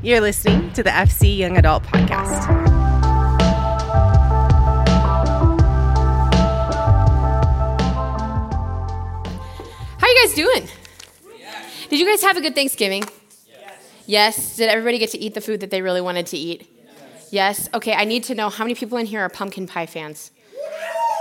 You're 0.00 0.20
listening 0.20 0.72
to 0.74 0.84
the 0.84 0.90
FC 0.90 1.36
Young 1.36 1.56
Adult 1.56 1.82
Podcast. 1.82 2.44
How 9.98 10.06
are 10.06 10.08
you 10.08 10.24
guys 10.24 10.34
doing? 10.36 10.68
Did 11.88 11.98
you 11.98 12.06
guys 12.06 12.22
have 12.22 12.36
a 12.36 12.40
good 12.40 12.54
Thanksgiving? 12.54 13.02
Yes. 13.48 14.04
yes. 14.06 14.56
Did 14.56 14.68
everybody 14.68 14.98
get 14.98 15.10
to 15.10 15.18
eat 15.18 15.34
the 15.34 15.40
food 15.40 15.58
that 15.60 15.72
they 15.72 15.82
really 15.82 16.00
wanted 16.00 16.26
to 16.28 16.36
eat? 16.36 16.72
Yes. 17.32 17.68
Okay, 17.74 17.92
I 17.92 18.04
need 18.04 18.22
to 18.24 18.36
know 18.36 18.50
how 18.50 18.62
many 18.62 18.76
people 18.76 18.98
in 18.98 19.06
here 19.06 19.22
are 19.22 19.28
pumpkin 19.28 19.66
pie 19.66 19.86
fans? 19.86 20.30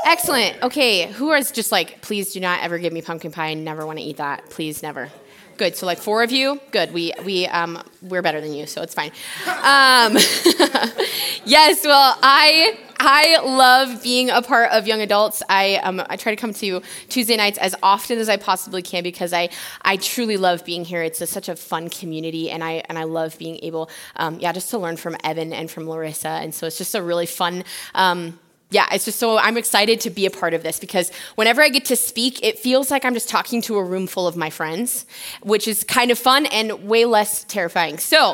Excellent. 0.05 0.61
Okay, 0.61 1.07
who 1.07 1.33
is 1.33 1.49
just 1.49 1.71
like, 1.71 2.01
please 2.01 2.31
do 2.31 2.39
not 2.39 2.61
ever 2.61 2.77
give 2.77 2.93
me 2.93 3.01
pumpkin 3.01 3.31
pie. 3.31 3.47
I 3.47 3.53
never 3.55 3.87
want 3.87 3.97
to 3.97 4.05
eat 4.05 4.17
that. 4.17 4.51
Please, 4.51 4.83
never. 4.83 5.09
Good. 5.57 5.75
So 5.75 5.85
like 5.85 5.97
four 5.97 6.21
of 6.21 6.31
you. 6.31 6.59
Good. 6.71 6.93
We 6.93 7.13
we 7.25 7.47
um 7.47 7.81
we're 8.01 8.21
better 8.21 8.39
than 8.39 8.53
you, 8.53 8.67
so 8.67 8.81
it's 8.83 8.93
fine. 8.93 9.11
Um, 9.47 10.13
yes. 11.45 11.83
Well, 11.83 12.17
I 12.21 12.77
I 12.99 13.39
love 13.43 14.03
being 14.03 14.29
a 14.29 14.41
part 14.41 14.71
of 14.71 14.87
young 14.87 15.01
adults. 15.01 15.41
I 15.49 15.75
um 15.77 16.01
I 16.09 16.15
try 16.15 16.33
to 16.33 16.39
come 16.39 16.53
to 16.55 16.81
Tuesday 17.09 17.37
nights 17.37 17.57
as 17.57 17.75
often 17.81 18.19
as 18.19 18.29
I 18.29 18.37
possibly 18.37 18.83
can 18.83 19.01
because 19.01 19.33
I 19.33 19.49
I 19.81 19.97
truly 19.97 20.37
love 20.37 20.63
being 20.63 20.85
here. 20.85 21.01
It's 21.01 21.21
a, 21.21 21.27
such 21.27 21.49
a 21.49 21.55
fun 21.55 21.89
community, 21.89 22.51
and 22.51 22.63
I 22.63 22.83
and 22.87 22.97
I 22.97 23.03
love 23.03 23.37
being 23.39 23.59
able 23.63 23.89
um 24.15 24.39
yeah 24.39 24.51
just 24.51 24.69
to 24.71 24.77
learn 24.77 24.97
from 24.97 25.17
Evan 25.23 25.53
and 25.53 25.71
from 25.71 25.89
Larissa, 25.89 26.29
and 26.29 26.53
so 26.53 26.67
it's 26.67 26.77
just 26.77 26.93
a 26.93 27.01
really 27.01 27.25
fun 27.25 27.63
um 27.95 28.39
yeah, 28.69 28.85
it's 28.91 29.05
just 29.05 29.17
so 29.17 29.37
I'm 29.37 29.57
excited 29.57 30.01
to 30.01 30.09
be 30.09 30.25
a 30.25 30.29
part 30.29 30.53
of 30.53 30.61
this 30.61 30.77
because 30.77 31.09
whenever 31.35 31.61
I 31.61 31.69
get 31.69 31.85
to 31.85 31.95
speak, 31.95 32.43
it 32.43 32.59
feels 32.59 32.91
like 32.91 33.05
I'm 33.05 33.13
just 33.13 33.29
talking 33.29 33.61
to 33.61 33.77
a 33.77 33.83
room 33.83 34.07
full 34.07 34.27
of 34.27 34.35
my 34.35 34.49
friends, 34.49 35.05
which 35.41 35.69
is 35.69 35.85
kind 35.85 36.11
of 36.11 36.19
fun 36.19 36.47
and 36.47 36.83
way 36.83 37.05
less 37.05 37.45
terrifying. 37.45 37.97
So 37.97 38.31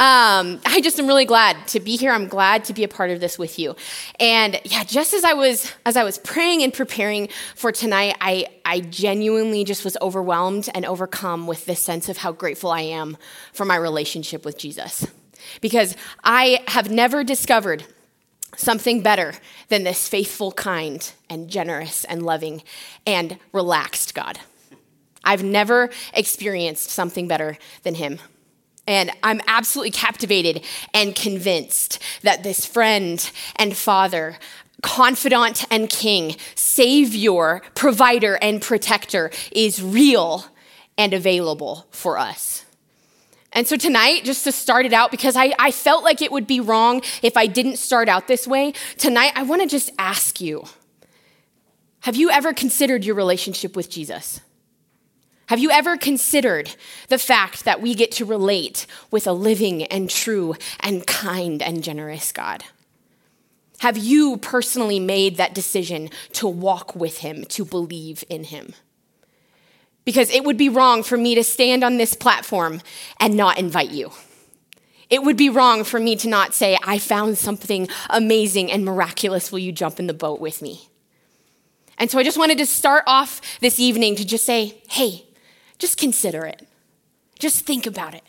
um, 0.00 0.60
I 0.66 0.80
just 0.82 0.98
am 0.98 1.06
really 1.06 1.24
glad 1.24 1.68
to 1.68 1.78
be 1.78 1.96
here. 1.96 2.10
I'm 2.10 2.26
glad 2.26 2.64
to 2.64 2.74
be 2.74 2.82
a 2.82 2.88
part 2.88 3.10
of 3.10 3.20
this 3.20 3.38
with 3.38 3.60
you. 3.60 3.76
And 4.18 4.60
yeah, 4.64 4.82
just 4.82 5.14
as 5.14 5.22
I 5.22 5.34
was 5.34 5.72
as 5.84 5.96
I 5.96 6.02
was 6.02 6.18
praying 6.18 6.64
and 6.64 6.74
preparing 6.74 7.28
for 7.54 7.70
tonight, 7.70 8.16
I 8.20 8.46
I 8.64 8.80
genuinely 8.80 9.62
just 9.62 9.84
was 9.84 9.96
overwhelmed 10.02 10.68
and 10.74 10.84
overcome 10.84 11.46
with 11.46 11.64
this 11.66 11.80
sense 11.80 12.08
of 12.08 12.16
how 12.16 12.32
grateful 12.32 12.72
I 12.72 12.80
am 12.80 13.16
for 13.52 13.64
my 13.64 13.76
relationship 13.76 14.44
with 14.44 14.58
Jesus. 14.58 15.06
Because 15.60 15.96
I 16.24 16.64
have 16.66 16.90
never 16.90 17.22
discovered 17.22 17.84
something 18.56 19.02
better 19.02 19.34
than 19.68 19.84
this 19.84 20.08
faithful, 20.08 20.52
kind, 20.52 21.12
and 21.30 21.48
generous, 21.48 22.04
and 22.04 22.24
loving, 22.24 22.62
and 23.06 23.38
relaxed 23.52 24.14
God. 24.14 24.38
I've 25.24 25.42
never 25.42 25.90
experienced 26.14 26.90
something 26.90 27.26
better 27.28 27.58
than 27.82 27.96
Him. 27.96 28.18
And 28.86 29.10
I'm 29.22 29.40
absolutely 29.48 29.90
captivated 29.90 30.64
and 30.94 31.14
convinced 31.14 32.00
that 32.22 32.44
this 32.44 32.64
friend 32.64 33.30
and 33.56 33.76
father, 33.76 34.38
confidant 34.82 35.66
and 35.70 35.90
king, 35.90 36.36
savior, 36.54 37.62
provider, 37.74 38.38
and 38.40 38.62
protector 38.62 39.30
is 39.50 39.82
real 39.82 40.46
and 40.96 41.12
available 41.12 41.86
for 41.90 42.18
us. 42.18 42.65
And 43.56 43.66
so 43.66 43.78
tonight, 43.78 44.24
just 44.24 44.44
to 44.44 44.52
start 44.52 44.84
it 44.84 44.92
out, 44.92 45.10
because 45.10 45.34
I, 45.34 45.54
I 45.58 45.70
felt 45.70 46.04
like 46.04 46.20
it 46.20 46.30
would 46.30 46.46
be 46.46 46.60
wrong 46.60 47.00
if 47.22 47.38
I 47.38 47.46
didn't 47.46 47.78
start 47.78 48.06
out 48.06 48.28
this 48.28 48.46
way, 48.46 48.74
tonight 48.98 49.32
I 49.34 49.44
want 49.44 49.62
to 49.62 49.66
just 49.66 49.90
ask 49.98 50.42
you 50.42 50.66
Have 52.00 52.16
you 52.16 52.30
ever 52.30 52.52
considered 52.52 53.02
your 53.02 53.14
relationship 53.14 53.74
with 53.74 53.88
Jesus? 53.88 54.42
Have 55.46 55.58
you 55.58 55.70
ever 55.70 55.96
considered 55.96 56.74
the 57.08 57.16
fact 57.16 57.64
that 57.64 57.80
we 57.80 57.94
get 57.94 58.12
to 58.12 58.26
relate 58.26 58.86
with 59.10 59.26
a 59.26 59.32
living 59.32 59.84
and 59.84 60.10
true 60.10 60.54
and 60.80 61.06
kind 61.06 61.62
and 61.62 61.82
generous 61.82 62.32
God? 62.32 62.62
Have 63.78 63.96
you 63.96 64.36
personally 64.36 65.00
made 65.00 65.38
that 65.38 65.54
decision 65.54 66.10
to 66.34 66.46
walk 66.46 66.94
with 66.94 67.18
Him, 67.18 67.44
to 67.46 67.64
believe 67.64 68.22
in 68.28 68.44
Him? 68.44 68.74
Because 70.06 70.30
it 70.30 70.44
would 70.44 70.56
be 70.56 70.70
wrong 70.70 71.02
for 71.02 71.18
me 71.18 71.34
to 71.34 71.44
stand 71.44 71.84
on 71.84 71.98
this 71.98 72.14
platform 72.14 72.80
and 73.20 73.36
not 73.36 73.58
invite 73.58 73.90
you. 73.90 74.12
It 75.10 75.22
would 75.22 75.36
be 75.36 75.50
wrong 75.50 75.84
for 75.84 76.00
me 76.00 76.16
to 76.16 76.28
not 76.28 76.54
say, 76.54 76.78
I 76.82 76.98
found 76.98 77.36
something 77.36 77.88
amazing 78.08 78.72
and 78.72 78.84
miraculous. 78.84 79.52
Will 79.52 79.58
you 79.58 79.72
jump 79.72 80.00
in 80.00 80.06
the 80.06 80.14
boat 80.14 80.40
with 80.40 80.62
me? 80.62 80.88
And 81.98 82.10
so 82.10 82.18
I 82.18 82.22
just 82.22 82.38
wanted 82.38 82.58
to 82.58 82.66
start 82.66 83.04
off 83.06 83.40
this 83.60 83.78
evening 83.78 84.16
to 84.16 84.24
just 84.24 84.46
say, 84.46 84.80
hey, 84.88 85.26
just 85.78 85.98
consider 85.98 86.46
it. 86.46 86.66
Just 87.38 87.66
think 87.66 87.86
about 87.86 88.14
it. 88.14 88.22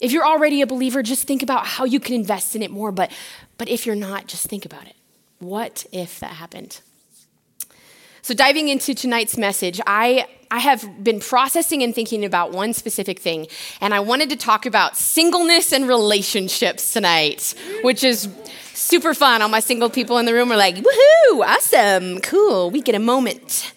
If 0.00 0.12
you're 0.12 0.26
already 0.26 0.62
a 0.62 0.66
believer, 0.66 1.02
just 1.02 1.26
think 1.26 1.42
about 1.42 1.66
how 1.66 1.84
you 1.84 2.00
can 2.00 2.14
invest 2.14 2.56
in 2.56 2.62
it 2.62 2.70
more. 2.70 2.90
But, 2.90 3.12
but 3.58 3.68
if 3.68 3.86
you're 3.86 3.94
not, 3.94 4.26
just 4.26 4.46
think 4.46 4.64
about 4.64 4.86
it. 4.86 4.96
What 5.38 5.86
if 5.92 6.20
that 6.20 6.32
happened? 6.32 6.80
So, 8.20 8.34
diving 8.34 8.68
into 8.68 8.94
tonight's 8.94 9.36
message, 9.36 9.80
I, 9.86 10.26
I 10.52 10.58
have 10.58 11.02
been 11.02 11.18
processing 11.18 11.82
and 11.82 11.94
thinking 11.94 12.26
about 12.26 12.52
one 12.52 12.74
specific 12.74 13.18
thing, 13.18 13.46
and 13.80 13.94
I 13.94 14.00
wanted 14.00 14.28
to 14.28 14.36
talk 14.36 14.66
about 14.66 14.98
singleness 14.98 15.72
and 15.72 15.88
relationships 15.88 16.92
tonight, 16.92 17.54
which 17.80 18.04
is 18.04 18.28
super 18.74 19.14
fun. 19.14 19.40
All 19.40 19.48
my 19.48 19.60
single 19.60 19.88
people 19.88 20.18
in 20.18 20.26
the 20.26 20.34
room 20.34 20.52
are 20.52 20.58
like, 20.58 20.76
woohoo, 20.76 21.46
awesome, 21.46 22.20
cool, 22.20 22.70
we 22.70 22.82
get 22.82 22.94
a 22.94 22.98
moment. 22.98 23.72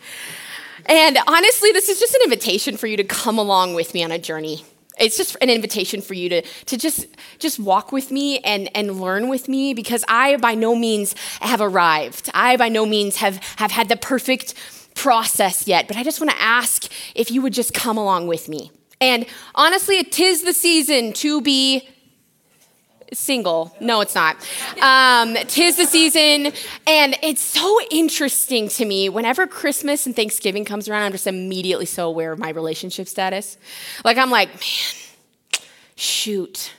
And 0.85 1.17
honestly, 1.27 1.71
this 1.71 1.87
is 1.87 1.97
just 1.97 2.13
an 2.13 2.23
invitation 2.23 2.75
for 2.75 2.87
you 2.87 2.97
to 2.97 3.05
come 3.05 3.39
along 3.39 3.73
with 3.73 3.93
me 3.93 4.03
on 4.03 4.11
a 4.11 4.19
journey 4.19 4.65
it's 4.97 5.17
just 5.17 5.35
an 5.41 5.49
invitation 5.49 6.01
for 6.01 6.13
you 6.13 6.29
to, 6.29 6.41
to 6.41 6.77
just, 6.77 7.07
just 7.37 7.59
walk 7.59 7.91
with 7.91 8.11
me 8.11 8.39
and, 8.39 8.69
and 8.73 9.01
learn 9.01 9.27
with 9.27 9.49
me 9.49 9.73
because 9.73 10.05
I 10.07 10.37
by 10.37 10.55
no 10.55 10.73
means 10.73 11.15
have 11.41 11.59
arrived. 11.59 12.29
I 12.33 12.55
by 12.55 12.69
no 12.69 12.85
means 12.85 13.17
have, 13.17 13.43
have 13.57 13.71
had 13.71 13.89
the 13.89 13.97
perfect 13.97 14.53
process 14.95 15.67
yet, 15.67 15.87
but 15.87 15.97
I 15.97 16.03
just 16.03 16.19
want 16.19 16.31
to 16.31 16.41
ask 16.41 16.91
if 17.13 17.29
you 17.29 17.41
would 17.41 17.53
just 17.53 17.73
come 17.73 17.97
along 17.97 18.27
with 18.27 18.49
me. 18.49 18.71
And 18.99 19.25
honestly, 19.53 19.97
it 19.97 20.19
is 20.19 20.43
the 20.43 20.53
season 20.53 21.13
to 21.13 21.41
be 21.41 21.87
single. 23.13 23.75
No, 23.79 24.01
it's 24.01 24.15
not. 24.15 24.37
Um, 24.81 25.35
tis 25.47 25.77
the 25.77 25.85
season, 25.85 26.51
and 26.87 27.15
it's 27.21 27.41
so 27.41 27.79
interesting 27.91 28.67
to 28.69 28.85
me. 28.85 29.09
Whenever 29.09 29.47
Christmas 29.47 30.05
and 30.05 30.15
Thanksgiving 30.15 30.65
comes 30.65 30.89
around, 30.89 31.03
I'm 31.03 31.11
just 31.11 31.27
immediately 31.27 31.85
so 31.85 32.07
aware 32.07 32.31
of 32.31 32.39
my 32.39 32.49
relationship 32.49 33.07
status. 33.07 33.57
Like 34.03 34.17
I'm 34.17 34.31
like, 34.31 34.49
man, 34.49 35.61
shoot. 35.95 36.71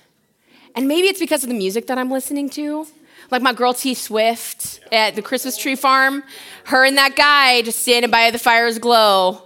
And 0.75 0.89
maybe 0.89 1.09
it's 1.09 1.21
because 1.21 1.43
of 1.43 1.49
the 1.49 1.55
music 1.55 1.87
that 1.87 1.99
I'm 1.99 2.11
listening 2.11 2.51
to. 2.51 2.87
Like 3.31 3.43
my 3.43 3.53
girl 3.53 3.75
T 3.75 3.95
Swift 3.95 4.81
at 4.93 5.15
the 5.15 5.23
Christmas 5.23 5.57
tree 5.57 5.77
farm, 5.77 6.23
her 6.65 6.85
and 6.85 6.97
that 6.97 7.17
guy 7.17 7.63
just 7.63 7.81
standing 7.81 8.11
by 8.11 8.31
the 8.31 8.39
fire's 8.39 8.79
glow, 8.79 9.43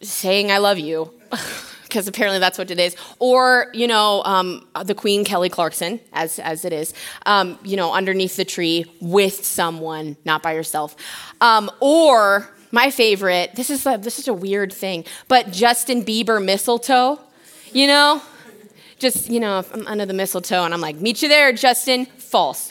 saying 0.00 0.50
"I 0.50 0.58
love 0.58 0.78
you." 0.78 1.12
because 1.92 2.08
apparently 2.08 2.38
that's 2.38 2.56
what 2.56 2.70
it 2.70 2.80
is. 2.80 2.96
Or, 3.18 3.66
you 3.74 3.86
know, 3.86 4.22
um, 4.24 4.66
the 4.82 4.94
Queen, 4.94 5.26
Kelly 5.26 5.50
Clarkson, 5.50 6.00
as, 6.14 6.38
as 6.38 6.64
it 6.64 6.72
is, 6.72 6.94
um, 7.26 7.58
you 7.62 7.76
know, 7.76 7.92
underneath 7.92 8.36
the 8.36 8.46
tree 8.46 8.86
with 9.02 9.44
someone, 9.44 10.16
not 10.24 10.42
by 10.42 10.54
yourself. 10.54 10.96
Um, 11.42 11.70
or, 11.80 12.48
my 12.70 12.90
favorite, 12.90 13.54
this 13.56 13.68
is, 13.68 13.84
a, 13.84 13.98
this 13.98 14.18
is 14.18 14.26
a 14.26 14.32
weird 14.32 14.72
thing, 14.72 15.04
but 15.28 15.52
Justin 15.52 16.02
Bieber 16.02 16.42
mistletoe, 16.42 17.20
you 17.74 17.86
know? 17.86 18.22
Just, 19.02 19.28
you 19.28 19.40
know, 19.40 19.64
I'm 19.74 19.84
under 19.88 20.06
the 20.06 20.14
mistletoe 20.14 20.62
and 20.62 20.72
I'm 20.72 20.80
like, 20.80 20.94
meet 21.00 21.22
you 21.22 21.28
there, 21.28 21.52
Justin. 21.52 22.06
False. 22.06 22.70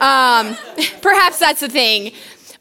Um, 0.00 0.56
perhaps 1.02 1.38
that's 1.38 1.60
the 1.60 1.68
thing. 1.68 2.12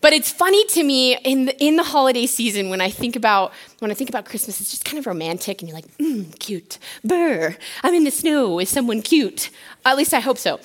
But 0.01 0.11
it's 0.11 0.29
funny 0.29 0.65
to 0.67 0.83
me 0.83 1.17
in 1.23 1.45
the, 1.45 1.63
in 1.63 1.77
the 1.77 1.83
holiday 1.83 2.25
season 2.25 2.69
when 2.69 2.81
I 2.81 2.89
think 2.89 3.15
about 3.15 3.53
when 3.79 3.91
I 3.91 3.93
think 3.93 4.09
about 4.09 4.25
Christmas, 4.25 4.59
it's 4.59 4.71
just 4.71 4.83
kind 4.83 4.99
of 4.99 5.07
romantic, 5.07 5.61
and 5.61 5.69
you're 5.69 5.77
like, 5.77 5.97
mm, 5.97 6.37
cute, 6.37 6.79
burr. 7.03 7.55
I'm 7.81 7.93
in 7.93 8.03
the 8.03 8.11
snow 8.11 8.55
with 8.55 8.67
someone 8.67 9.01
cute. 9.01 9.49
At 9.85 9.95
least 9.95 10.13
I 10.13 10.19
hope 10.19 10.37
so. 10.37 10.59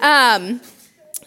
Um, 0.00 0.60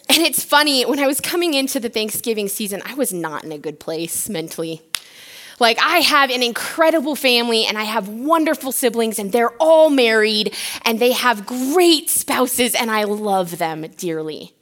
and 0.08 0.18
it's 0.18 0.42
funny 0.42 0.84
when 0.84 1.00
I 1.00 1.06
was 1.06 1.20
coming 1.20 1.54
into 1.54 1.80
the 1.80 1.88
Thanksgiving 1.88 2.48
season, 2.48 2.80
I 2.86 2.94
was 2.94 3.12
not 3.12 3.44
in 3.44 3.52
a 3.52 3.58
good 3.58 3.78
place 3.78 4.28
mentally. 4.28 4.82
Like, 5.60 5.78
I 5.80 5.98
have 5.98 6.30
an 6.30 6.42
incredible 6.42 7.14
family 7.14 7.66
and 7.66 7.78
I 7.78 7.84
have 7.84 8.08
wonderful 8.08 8.72
siblings, 8.72 9.18
and 9.18 9.30
they're 9.30 9.54
all 9.60 9.90
married 9.90 10.56
and 10.84 10.98
they 10.98 11.12
have 11.12 11.46
great 11.46 12.10
spouses, 12.10 12.74
and 12.74 12.90
I 12.90 13.04
love 13.04 13.58
them 13.58 13.82
dearly. 13.96 14.54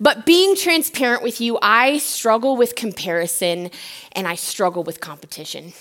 But 0.00 0.26
being 0.26 0.56
transparent 0.56 1.22
with 1.22 1.40
you, 1.40 1.58
I 1.62 1.98
struggle 1.98 2.56
with 2.56 2.74
comparison 2.74 3.70
and 4.12 4.26
I 4.26 4.34
struggle 4.34 4.82
with 4.82 5.00
competition. 5.00 5.72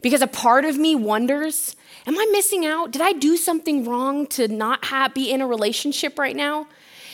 Because 0.00 0.22
a 0.22 0.26
part 0.26 0.64
of 0.64 0.78
me 0.78 0.94
wonders 0.94 1.76
Am 2.06 2.16
I 2.16 2.24
missing 2.30 2.64
out? 2.64 2.92
Did 2.92 3.02
I 3.02 3.12
do 3.12 3.36
something 3.36 3.84
wrong 3.84 4.28
to 4.28 4.46
not 4.46 4.84
have, 4.84 5.12
be 5.12 5.32
in 5.32 5.40
a 5.40 5.46
relationship 5.46 6.20
right 6.20 6.36
now? 6.36 6.68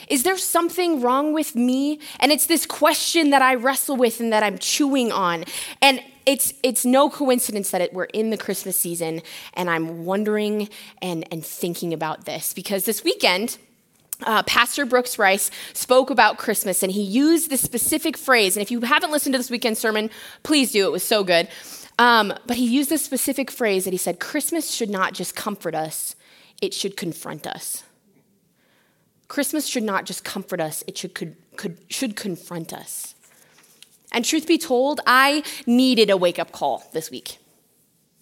Is 0.07 0.23
there 0.23 0.37
something 0.37 1.01
wrong 1.01 1.33
with 1.33 1.57
me? 1.57 1.99
And 2.21 2.31
it's 2.31 2.45
this 2.45 2.67
question 2.67 3.31
that 3.31 3.41
I 3.41 3.55
wrestle 3.55 3.97
with 3.97 4.21
and 4.21 4.31
that 4.35 4.43
I'm 4.43 4.59
chewing 4.59 5.11
on. 5.11 5.45
And 5.81 6.03
it's, 6.27 6.55
it's 6.63 6.85
no 6.85 7.11
coincidence 7.11 7.71
that 7.71 7.81
it, 7.81 7.93
we're 7.93 8.05
in 8.05 8.31
the 8.31 8.37
Christmas 8.37 8.79
season, 8.79 9.23
and 9.55 9.69
I'm 9.69 10.05
wondering 10.05 10.69
and, 11.01 11.27
and 11.31 11.45
thinking 11.45 11.93
about 11.93 12.25
this 12.25 12.53
because 12.55 12.85
this 12.85 13.05
weekend, 13.05 13.59
uh, 14.25 14.43
Pastor 14.45 14.85
Brooks 14.87 15.19
Rice 15.19 15.51
spoke 15.73 16.11
about 16.11 16.39
Christmas 16.39 16.83
and 16.83 16.93
he 16.93 17.03
used 17.03 17.51
this 17.51 17.61
specific 17.61 18.17
phrase. 18.17 18.57
And 18.57 18.63
if 18.63 18.71
you 18.71 18.81
haven't 18.81 19.11
listened 19.11 19.35
to 19.35 19.39
this 19.39 19.51
weekend 19.51 19.79
sermon, 19.79 20.11
please 20.43 20.73
do. 20.73 20.87
It 20.87 20.93
was 20.93 21.03
so 21.03 21.25
good. 21.25 21.49
Um, 21.99 22.33
but 22.47 22.57
he 22.57 22.67
used 22.67 22.91
this 22.91 23.05
specific 23.05 23.51
phrase 23.51 23.85
that 23.85 23.93
he 23.93 23.97
said 23.97 24.19
Christmas 24.19 24.73
should 24.73 24.91
not 24.91 25.13
just 25.13 25.37
comfort 25.37 25.75
us, 25.75 26.17
it 26.61 26.73
should 26.73 26.97
confront 26.97 27.47
us. 27.47 27.85
Christmas 29.29 29.67
should 29.67 29.83
not 29.83 30.05
just 30.05 30.25
comfort 30.25 30.61
us, 30.61 30.85
it 30.87 30.97
should, 30.99 31.15
could, 31.15 31.37
could, 31.57 31.79
should 31.89 32.17
confront 32.17 32.73
us. 32.73 33.15
And 34.13 34.25
truth 34.25 34.47
be 34.47 34.59
told, 34.59 35.01
I 35.07 35.43
needed 35.67 36.11
a 36.11 36.17
wake 36.17 36.39
up 36.39 36.53
call 36.53 36.85
this 36.93 37.11
week. 37.11 37.39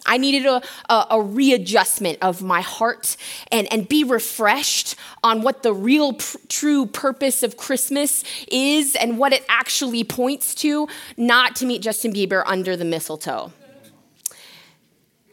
I 0.06 0.16
needed 0.16 0.46
a, 0.46 0.62
a, 0.88 1.06
a, 1.10 1.22
readjustment 1.22 2.18
of 2.22 2.42
my 2.42 2.62
heart 2.62 3.16
and, 3.52 3.70
and 3.72 3.86
be 3.86 4.02
refreshed 4.02 4.96
on 5.22 5.42
what 5.42 5.62
the 5.62 5.74
real 5.74 6.14
pr- 6.14 6.38
true 6.48 6.86
purpose 6.86 7.42
of 7.42 7.56
Christmas 7.56 8.24
is 8.50 8.96
and 8.96 9.18
what 9.18 9.32
it 9.32 9.44
actually 9.48 10.04
points 10.04 10.54
to, 10.56 10.88
not 11.16 11.54
to 11.56 11.66
meet 11.66 11.82
Justin 11.82 12.12
Bieber 12.12 12.42
under 12.46 12.76
the 12.76 12.84
mistletoe. 12.84 13.52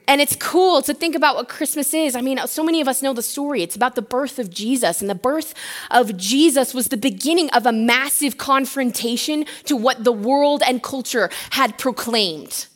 And 0.07 0.21
it's 0.21 0.37
cool 0.37 0.81
to 0.83 0.93
think 0.93 1.15
about 1.15 1.35
what 1.35 1.49
Christmas 1.49 1.93
is. 1.93 2.15
I 2.15 2.21
mean, 2.21 2.39
so 2.47 2.63
many 2.63 2.79
of 2.79 2.87
us 2.87 3.01
know 3.01 3.13
the 3.13 3.21
story. 3.21 3.61
It's 3.61 3.75
about 3.75 3.95
the 3.95 4.01
birth 4.01 4.39
of 4.39 4.49
Jesus. 4.49 5.01
And 5.01 5.09
the 5.09 5.15
birth 5.15 5.53
of 5.91 6.15
Jesus 6.15 6.73
was 6.73 6.87
the 6.87 6.97
beginning 6.97 7.49
of 7.49 7.65
a 7.65 7.73
massive 7.73 8.37
confrontation 8.37 9.45
to 9.65 9.75
what 9.75 10.05
the 10.05 10.13
world 10.13 10.63
and 10.65 10.81
culture 10.81 11.29
had 11.51 11.77
proclaimed. 11.77 12.67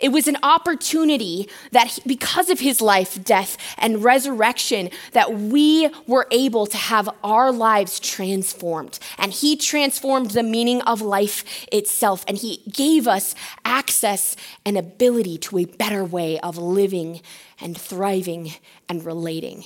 It 0.00 0.10
was 0.10 0.26
an 0.26 0.38
opportunity 0.42 1.48
that 1.72 1.86
he, 1.88 2.02
because 2.06 2.48
of 2.48 2.60
his 2.60 2.80
life, 2.80 3.22
death, 3.22 3.56
and 3.76 4.02
resurrection, 4.02 4.90
that 5.12 5.34
we 5.34 5.90
were 6.06 6.26
able 6.30 6.66
to 6.66 6.76
have 6.76 7.08
our 7.22 7.52
lives 7.52 8.00
transformed. 8.00 8.98
And 9.18 9.32
he 9.32 9.56
transformed 9.56 10.30
the 10.30 10.42
meaning 10.42 10.80
of 10.82 11.02
life 11.02 11.66
itself. 11.70 12.24
And 12.26 12.38
he 12.38 12.62
gave 12.72 13.06
us 13.06 13.34
access 13.64 14.36
and 14.64 14.78
ability 14.78 15.38
to 15.38 15.58
a 15.58 15.64
better 15.66 16.04
way 16.04 16.40
of 16.40 16.56
living 16.56 17.20
and 17.60 17.76
thriving 17.76 18.54
and 18.88 19.04
relating. 19.04 19.64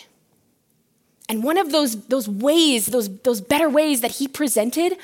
And 1.29 1.43
one 1.43 1.59
of 1.59 1.73
those, 1.73 2.07
those 2.07 2.29
ways, 2.29 2.87
those, 2.87 3.19
those 3.21 3.41
better 3.41 3.69
ways 3.69 4.01
that 4.01 4.13
he 4.13 4.29
presented 4.29 4.97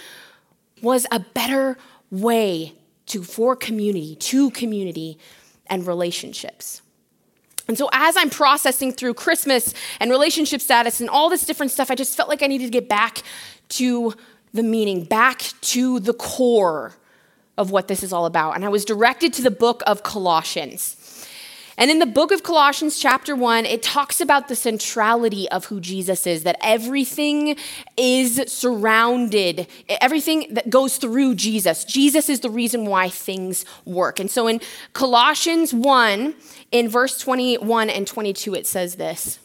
was 0.83 1.07
a 1.11 1.21
better 1.21 1.79
way 2.11 2.75
to 3.11 3.23
for 3.23 3.55
community, 3.57 4.17
to 4.17 4.51
community 4.51 5.19
and 5.67 5.87
relationships. 5.87 6.83
And 7.69 7.79
so, 7.79 7.89
as 7.93 8.17
I'm 8.17 8.31
processing 8.31 8.93
through 8.93 9.15
Christmas 9.15 9.75
and 10.01 10.11
relationship 10.11 10.61
status 10.61 11.01
and 11.01 11.09
all 11.09 11.29
this 11.29 11.45
different 11.45 11.71
stuff, 11.71 11.91
I 11.91 11.95
just 11.95 12.17
felt 12.17 12.29
like 12.29 12.43
I 12.43 12.47
needed 12.47 12.65
to 12.65 12.71
get 12.71 12.89
back 12.89 13.23
to 13.71 14.15
the 14.53 14.63
meaning, 14.63 15.05
back 15.05 15.53
to 15.61 16.01
the 16.01 16.15
core 16.15 16.97
of 17.57 17.71
what 17.71 17.89
this 17.89 18.03
is 18.03 18.13
all 18.13 18.27
about. 18.27 18.57
And 18.57 18.65
I 18.65 18.69
was 18.69 18.85
directed 18.85 19.33
to 19.35 19.43
the 19.43 19.51
book 19.51 19.83
of 19.87 20.03
Colossians. 20.03 20.97
And 21.81 21.91
in 21.91 21.99
the 21.99 22.05
book 22.05 22.31
of 22.31 22.43
Colossians, 22.43 22.99
chapter 22.99 23.35
one, 23.35 23.65
it 23.65 23.83
talks 23.83 24.21
about 24.21 24.49
the 24.49 24.55
centrality 24.55 25.49
of 25.49 25.65
who 25.65 25.81
Jesus 25.81 26.27
is, 26.27 26.43
that 26.43 26.59
everything 26.63 27.57
is 27.97 28.43
surrounded, 28.49 29.67
everything 29.89 30.47
that 30.51 30.69
goes 30.69 30.99
through 30.99 31.37
Jesus. 31.37 31.87
Jesus 31.87 32.29
is 32.29 32.41
the 32.41 32.51
reason 32.51 32.85
why 32.85 33.09
things 33.09 33.65
work. 33.87 34.21
And 34.21 34.31
so 34.31 34.47
in 34.47 34.61
Colossians 34.93 35.73
1, 35.73 36.35
in 36.71 36.89
verse 36.91 37.17
21 37.17 37.89
and 37.89 38.07
22, 38.07 38.55
it 38.55 38.67
says 38.67 38.97
this. 38.97 39.39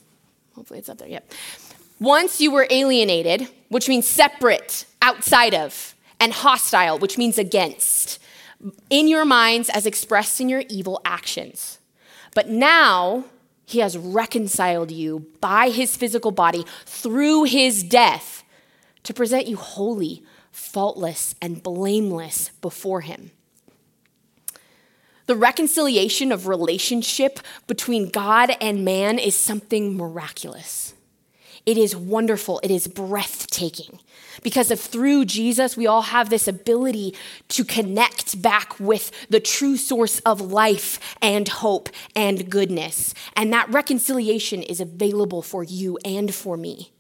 Hopefully 0.56 0.80
it's 0.80 0.90
up 0.90 0.98
there. 0.98 1.08
Yep. 1.08 1.32
Once 2.02 2.42
you 2.42 2.52
were 2.52 2.68
alienated, 2.70 3.48
which 3.70 3.88
means 3.88 4.06
separate, 4.06 4.86
outside 5.02 5.54
of, 5.54 5.96
and 6.20 6.34
hostile, 6.34 7.00
which 7.00 7.18
means 7.18 7.38
against, 7.38 8.20
in 8.90 9.08
your 9.08 9.24
minds 9.24 9.70
as 9.70 9.86
expressed 9.86 10.42
in 10.42 10.50
your 10.50 10.64
evil 10.68 11.00
actions. 11.06 11.80
But 12.36 12.50
now 12.50 13.24
he 13.66 13.80
has 13.80 13.98
reconciled 13.98 14.92
you 14.92 15.26
by 15.42 15.70
his 15.70 15.98
physical 15.98 16.30
body 16.30 16.64
through 16.86 17.46
his 17.46 17.82
death 17.82 18.44
to 19.02 19.14
present 19.14 19.48
you 19.48 19.56
holy, 19.56 20.22
faultless, 20.52 21.34
and 21.42 21.64
blameless 21.64 22.50
before 22.62 23.02
him. 23.02 23.32
The 25.26 25.36
reconciliation 25.36 26.32
of 26.32 26.48
relationship 26.48 27.40
between 27.66 28.10
God 28.10 28.52
and 28.62 28.86
man 28.86 29.18
is 29.18 29.36
something 29.36 29.98
miraculous. 29.98 30.94
It 31.66 31.78
is 31.78 31.96
wonderful. 31.96 32.60
It 32.64 32.70
is 32.70 32.88
breathtaking. 32.88 34.00
Because 34.44 34.70
of 34.70 34.80
through 34.80 35.26
Jesus, 35.26 35.76
we 35.76 35.88
all 35.88 36.04
have 36.04 36.30
this 36.30 36.48
ability 36.48 37.16
to 37.50 37.64
connect 37.64 38.42
back 38.42 38.80
with 38.80 39.12
the 39.30 39.40
true 39.40 39.76
source 39.78 40.20
of 40.20 40.40
life 40.42 41.00
and 41.22 41.48
hope 41.48 41.90
and 42.16 42.50
goodness. 42.50 43.14
And 43.36 43.52
that 43.52 43.70
reconciliation 43.70 44.62
is 44.62 44.80
available 44.80 45.42
for 45.42 45.64
you 45.64 45.98
and 46.06 46.34
for 46.34 46.56
me. 46.56 46.92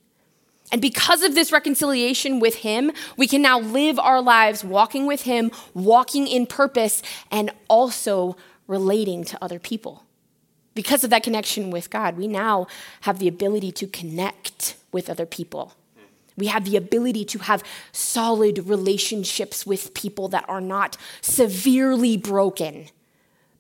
And 0.71 0.81
because 0.81 1.21
of 1.21 1.35
this 1.35 1.51
reconciliation 1.51 2.39
with 2.39 2.56
Him, 2.56 2.91
we 3.18 3.27
can 3.27 3.44
now 3.44 3.59
live 3.59 4.00
our 4.00 4.21
lives 4.21 4.63
walking 4.63 5.06
with 5.06 5.21
Him, 5.21 5.51
walking 5.75 6.27
in 6.27 6.47
purpose, 6.47 7.03
and 7.29 7.51
also 7.69 8.35
relating 8.68 9.23
to 9.25 9.38
other 9.44 9.59
people. 9.59 10.05
Because 10.75 11.04
of 11.04 11.10
that 11.10 11.24
connection 11.24 11.72
with 11.72 11.89
God, 11.89 12.18
we 12.18 12.27
now 12.27 12.68
have 13.01 13.18
the 13.18 13.27
ability 13.27 13.72
to 13.72 13.88
connect 13.88 14.75
with 14.92 15.10
other 15.10 15.25
people. 15.25 15.74
We 16.38 16.48
have 16.48 16.66
the 16.66 16.75
ability 16.75 17.24
to 17.25 17.39
have 17.39 17.63
solid 17.94 18.68
relationships 18.68 19.66
with 19.66 19.94
people 19.94 20.27
that 20.30 20.44
are 20.50 20.62
not 20.62 20.98
severely 21.22 22.18
broken, 22.18 22.88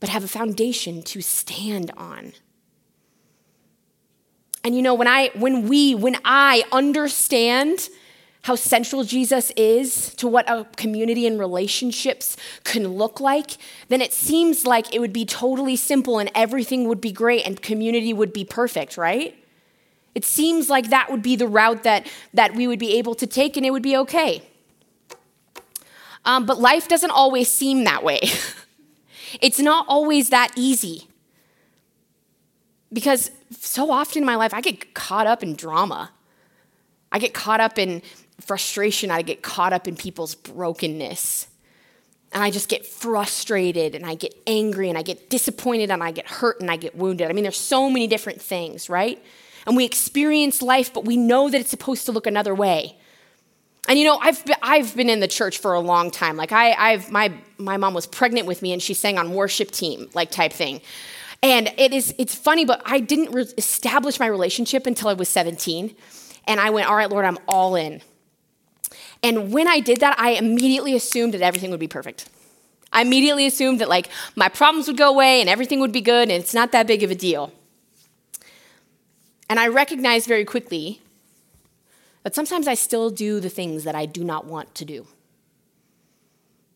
but 0.01 0.09
have 0.09 0.25
a 0.25 0.27
foundation 0.27 1.01
to 1.03 1.21
stand 1.21 1.91
on. 1.95 2.33
And 4.65 4.75
you 4.75 4.81
know, 4.81 4.93
when 4.93 5.07
I 5.07 5.29
when 5.35 5.69
we 5.69 5.95
when 5.95 6.17
I 6.25 6.63
understand 6.71 7.87
how 8.45 8.53
central 8.53 9.03
Jesus 9.03 9.51
is 9.57 10.13
to 10.13 10.27
what 10.27 10.47
a 10.47 10.67
community 10.75 11.25
and 11.25 11.39
relationships 11.39 12.37
can 12.63 12.87
look 12.89 13.19
like, 13.19 13.57
then 13.87 14.01
it 14.01 14.13
seems 14.13 14.67
like 14.67 14.93
it 14.93 14.99
would 14.99 15.11
be 15.11 15.25
totally 15.25 15.75
simple 15.75 16.19
and 16.19 16.29
everything 16.35 16.87
would 16.87 17.01
be 17.01 17.11
great 17.11 17.43
and 17.43 17.59
community 17.59 18.13
would 18.13 18.31
be 18.31 18.45
perfect, 18.45 18.97
right? 18.97 19.35
It 20.13 20.23
seems 20.23 20.69
like 20.69 20.91
that 20.91 21.09
would 21.09 21.23
be 21.23 21.35
the 21.35 21.47
route 21.47 21.81
that, 21.81 22.05
that 22.35 22.53
we 22.53 22.67
would 22.67 22.77
be 22.77 22.99
able 22.99 23.15
to 23.15 23.25
take 23.25 23.57
and 23.57 23.65
it 23.65 23.71
would 23.71 23.81
be 23.81 23.97
okay. 23.97 24.43
Um, 26.23 26.45
but 26.45 26.59
life 26.59 26.87
doesn't 26.87 27.09
always 27.09 27.49
seem 27.51 27.83
that 27.85 28.03
way. 28.03 28.19
it's 29.41 29.59
not 29.59 29.87
always 29.89 30.29
that 30.29 30.51
easy. 30.55 31.07
Because 32.93 33.31
so 33.49 33.89
often 33.89 34.21
in 34.21 34.25
my 34.27 34.35
life, 34.35 34.53
I 34.53 34.61
get 34.61 34.93
caught 34.93 35.25
up 35.25 35.41
in 35.41 35.55
drama. 35.55 36.11
I 37.11 37.17
get 37.17 37.33
caught 37.33 37.59
up 37.59 37.79
in 37.79 38.03
frustration, 38.41 39.11
I 39.11 39.21
get 39.21 39.41
caught 39.41 39.73
up 39.73 39.87
in 39.87 39.95
people's 39.95 40.35
brokenness. 40.35 41.47
And 42.31 42.43
I 42.43 42.51
just 42.51 42.67
get 42.67 42.85
frustrated 42.85 43.95
and 43.95 44.05
I 44.05 44.15
get 44.15 44.35
angry 44.45 44.89
and 44.89 44.97
I 44.97 45.03
get 45.03 45.29
disappointed 45.29 45.89
and 45.89 46.03
I 46.03 46.11
get 46.11 46.27
hurt 46.27 46.59
and 46.59 46.69
I 46.69 46.75
get 46.75 46.95
wounded. 46.95 47.29
I 47.29 47.33
mean, 47.33 47.43
there's 47.43 47.57
so 47.57 47.89
many 47.89 48.07
different 48.07 48.41
things, 48.41 48.89
right? 48.89 49.23
And 49.65 49.77
we 49.77 49.85
experience 49.85 50.61
life, 50.61 50.93
but 50.93 51.05
we 51.05 51.15
know 51.15 51.49
that 51.49 51.61
it's 51.61 51.69
supposed 51.69 52.05
to 52.07 52.11
look 52.11 52.27
another 52.27 52.53
way. 52.53 52.97
And 53.87 53.99
you 53.99 54.05
know, 54.05 54.17
I've 54.17 54.43
been, 54.45 54.55
I've 54.61 54.95
been 54.95 55.09
in 55.09 55.19
the 55.19 55.27
church 55.27 55.59
for 55.59 55.73
a 55.73 55.79
long 55.79 56.11
time. 56.11 56.37
Like 56.37 56.51
I, 56.51 56.73
I've 56.73 57.11
my 57.11 57.31
my 57.57 57.77
mom 57.77 57.93
was 57.93 58.07
pregnant 58.07 58.47
with 58.47 58.61
me, 58.61 58.73
and 58.73 58.81
she 58.81 58.93
sang 58.93 59.17
on 59.17 59.33
worship 59.33 59.71
team, 59.71 60.09
like 60.13 60.31
type 60.31 60.53
thing. 60.53 60.81
And 61.43 61.71
it 61.77 61.93
is 61.93 62.13
it's 62.17 62.33
funny, 62.33 62.65
but 62.65 62.81
I 62.85 62.99
didn't 62.99 63.31
re- 63.31 63.47
establish 63.57 64.19
my 64.19 64.25
relationship 64.25 64.87
until 64.87 65.09
I 65.09 65.13
was 65.13 65.29
17, 65.29 65.95
and 66.47 66.59
I 66.59 66.71
went, 66.71 66.89
all 66.89 66.95
right, 66.95 67.09
Lord, 67.09 67.25
I'm 67.25 67.37
all 67.47 67.75
in. 67.75 68.01
And 69.25 69.51
when 69.51 69.67
I 69.67 69.79
did 69.79 70.01
that, 70.01 70.19
I 70.19 70.33
immediately 70.33 70.93
assumed 70.95 71.33
that 71.33 71.41
everything 71.41 71.71
would 71.71 71.79
be 71.79 71.87
perfect. 71.87 72.29
I 72.93 73.01
immediately 73.01 73.47
assumed 73.47 73.81
that 73.81 73.89
like 73.89 74.07
my 74.35 74.49
problems 74.49 74.87
would 74.87 74.97
go 74.97 75.09
away 75.09 75.41
and 75.41 75.49
everything 75.49 75.79
would 75.79 75.91
be 75.91 75.99
good 75.99 76.29
and 76.29 76.33
it's 76.33 76.53
not 76.53 76.71
that 76.73 76.85
big 76.85 77.01
of 77.01 77.09
a 77.09 77.15
deal. 77.15 77.51
And 79.49 79.59
I 79.59 79.67
recognized 79.69 80.27
very 80.27 80.45
quickly 80.45 81.01
that 82.21 82.35
sometimes 82.35 82.67
I 82.67 82.75
still 82.75 83.09
do 83.09 83.39
the 83.39 83.49
things 83.49 83.83
that 83.83 83.95
I 83.95 84.05
do 84.05 84.23
not 84.23 84.45
want 84.45 84.75
to 84.75 84.85
do. 84.85 85.07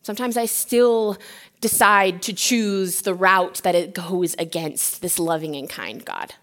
Sometimes 0.02 0.36
I 0.36 0.46
still 0.46 1.18
decide 1.60 2.20
to 2.22 2.32
choose 2.32 3.02
the 3.02 3.14
route 3.14 3.60
that 3.62 3.76
it 3.76 3.94
goes 3.94 4.34
against 4.40 5.02
this 5.02 5.20
loving 5.20 5.54
and 5.54 5.70
kind 5.70 6.04
God. 6.04 6.34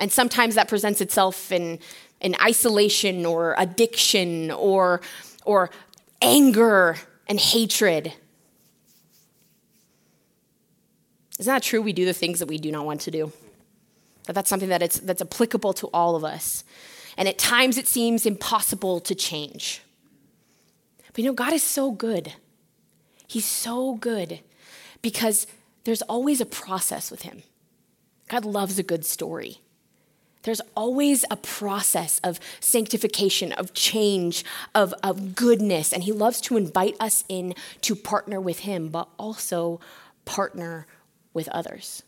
And 0.00 0.10
sometimes 0.10 0.54
that 0.54 0.68
presents 0.68 1.02
itself 1.02 1.52
in 1.52 1.78
in 2.20 2.34
isolation 2.42 3.24
or 3.24 3.54
addiction 3.58 4.50
or, 4.50 5.00
or 5.44 5.70
anger 6.20 6.96
and 7.28 7.38
hatred. 7.38 8.12
Isn't 11.38 11.52
that 11.52 11.62
true? 11.62 11.80
We 11.80 11.92
do 11.92 12.04
the 12.04 12.12
things 12.12 12.40
that 12.40 12.48
we 12.48 12.58
do 12.58 12.72
not 12.72 12.84
want 12.84 13.00
to 13.02 13.10
do. 13.10 13.32
That 14.24 14.34
that's 14.34 14.50
something 14.50 14.68
that 14.68 14.82
it's, 14.82 14.98
that's 15.00 15.22
applicable 15.22 15.72
to 15.74 15.86
all 15.88 16.16
of 16.16 16.24
us. 16.24 16.64
And 17.16 17.28
at 17.28 17.38
times 17.38 17.78
it 17.78 17.86
seems 17.86 18.26
impossible 18.26 19.00
to 19.00 19.14
change. 19.14 19.82
But 21.08 21.18
you 21.18 21.24
know, 21.24 21.32
God 21.32 21.52
is 21.52 21.62
so 21.62 21.90
good. 21.90 22.34
He's 23.26 23.44
so 23.44 23.94
good 23.94 24.40
because 25.02 25.46
there's 25.84 26.02
always 26.02 26.40
a 26.40 26.46
process 26.46 27.10
with 27.10 27.22
Him. 27.22 27.42
God 28.28 28.44
loves 28.44 28.78
a 28.78 28.82
good 28.82 29.04
story. 29.04 29.58
There's 30.42 30.60
always 30.76 31.24
a 31.30 31.36
process 31.36 32.20
of 32.22 32.38
sanctification, 32.60 33.52
of 33.52 33.74
change, 33.74 34.44
of, 34.74 34.94
of 35.02 35.34
goodness. 35.34 35.92
And 35.92 36.04
He 36.04 36.12
loves 36.12 36.40
to 36.42 36.56
invite 36.56 36.96
us 37.00 37.24
in 37.28 37.54
to 37.82 37.96
partner 37.96 38.40
with 38.40 38.60
Him, 38.60 38.88
but 38.88 39.08
also 39.18 39.80
partner 40.24 40.86
with 41.34 41.48
others. 41.48 42.02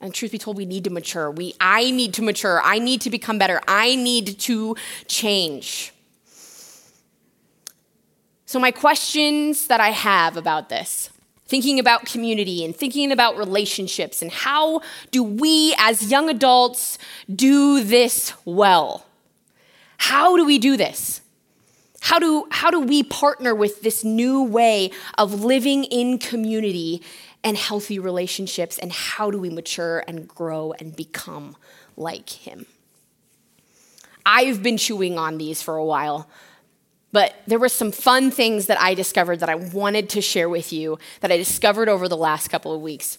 And 0.00 0.12
truth 0.12 0.32
be 0.32 0.38
told, 0.38 0.56
we 0.56 0.66
need 0.66 0.84
to 0.84 0.90
mature. 0.90 1.30
We, 1.30 1.54
I 1.60 1.90
need 1.90 2.14
to 2.14 2.22
mature. 2.22 2.60
I 2.62 2.78
need 2.78 3.00
to 3.02 3.10
become 3.10 3.38
better. 3.38 3.60
I 3.66 3.96
need 3.96 4.38
to 4.40 4.76
change. 5.06 5.92
So, 8.44 8.60
my 8.60 8.70
questions 8.70 9.66
that 9.68 9.80
I 9.80 9.90
have 9.90 10.36
about 10.36 10.68
this 10.68 11.10
thinking 11.46 11.78
about 11.78 12.06
community 12.06 12.64
and 12.64 12.74
thinking 12.74 13.12
about 13.12 13.36
relationships 13.36 14.20
and 14.22 14.30
how 14.30 14.80
do 15.10 15.22
we 15.22 15.74
as 15.78 16.10
young 16.10 16.28
adults 16.28 16.98
do 17.34 17.82
this 17.82 18.32
well? 18.44 19.06
How 19.98 20.36
do 20.36 20.44
we 20.44 20.58
do 20.58 20.76
this? 20.76 21.20
How 22.00 22.18
do, 22.18 22.46
how 22.50 22.70
do 22.70 22.80
we 22.80 23.02
partner 23.02 23.54
with 23.54 23.82
this 23.82 24.04
new 24.04 24.42
way 24.42 24.90
of 25.18 25.44
living 25.44 25.84
in 25.84 26.18
community 26.18 27.02
and 27.42 27.56
healthy 27.56 27.98
relationships? 27.98 28.78
And 28.78 28.92
how 28.92 29.30
do 29.30 29.38
we 29.38 29.50
mature 29.50 30.04
and 30.06 30.28
grow 30.28 30.72
and 30.78 30.94
become 30.94 31.56
like 31.96 32.30
Him? 32.30 32.66
I've 34.24 34.62
been 34.62 34.76
chewing 34.76 35.18
on 35.18 35.38
these 35.38 35.62
for 35.62 35.76
a 35.76 35.84
while. 35.84 36.28
But 37.12 37.34
there 37.46 37.58
were 37.58 37.68
some 37.68 37.92
fun 37.92 38.30
things 38.30 38.66
that 38.66 38.80
I 38.80 38.94
discovered 38.94 39.40
that 39.40 39.48
I 39.48 39.54
wanted 39.54 40.10
to 40.10 40.20
share 40.20 40.48
with 40.48 40.72
you 40.72 40.98
that 41.20 41.32
I 41.32 41.36
discovered 41.36 41.88
over 41.88 42.08
the 42.08 42.16
last 42.16 42.48
couple 42.48 42.74
of 42.74 42.80
weeks. 42.80 43.18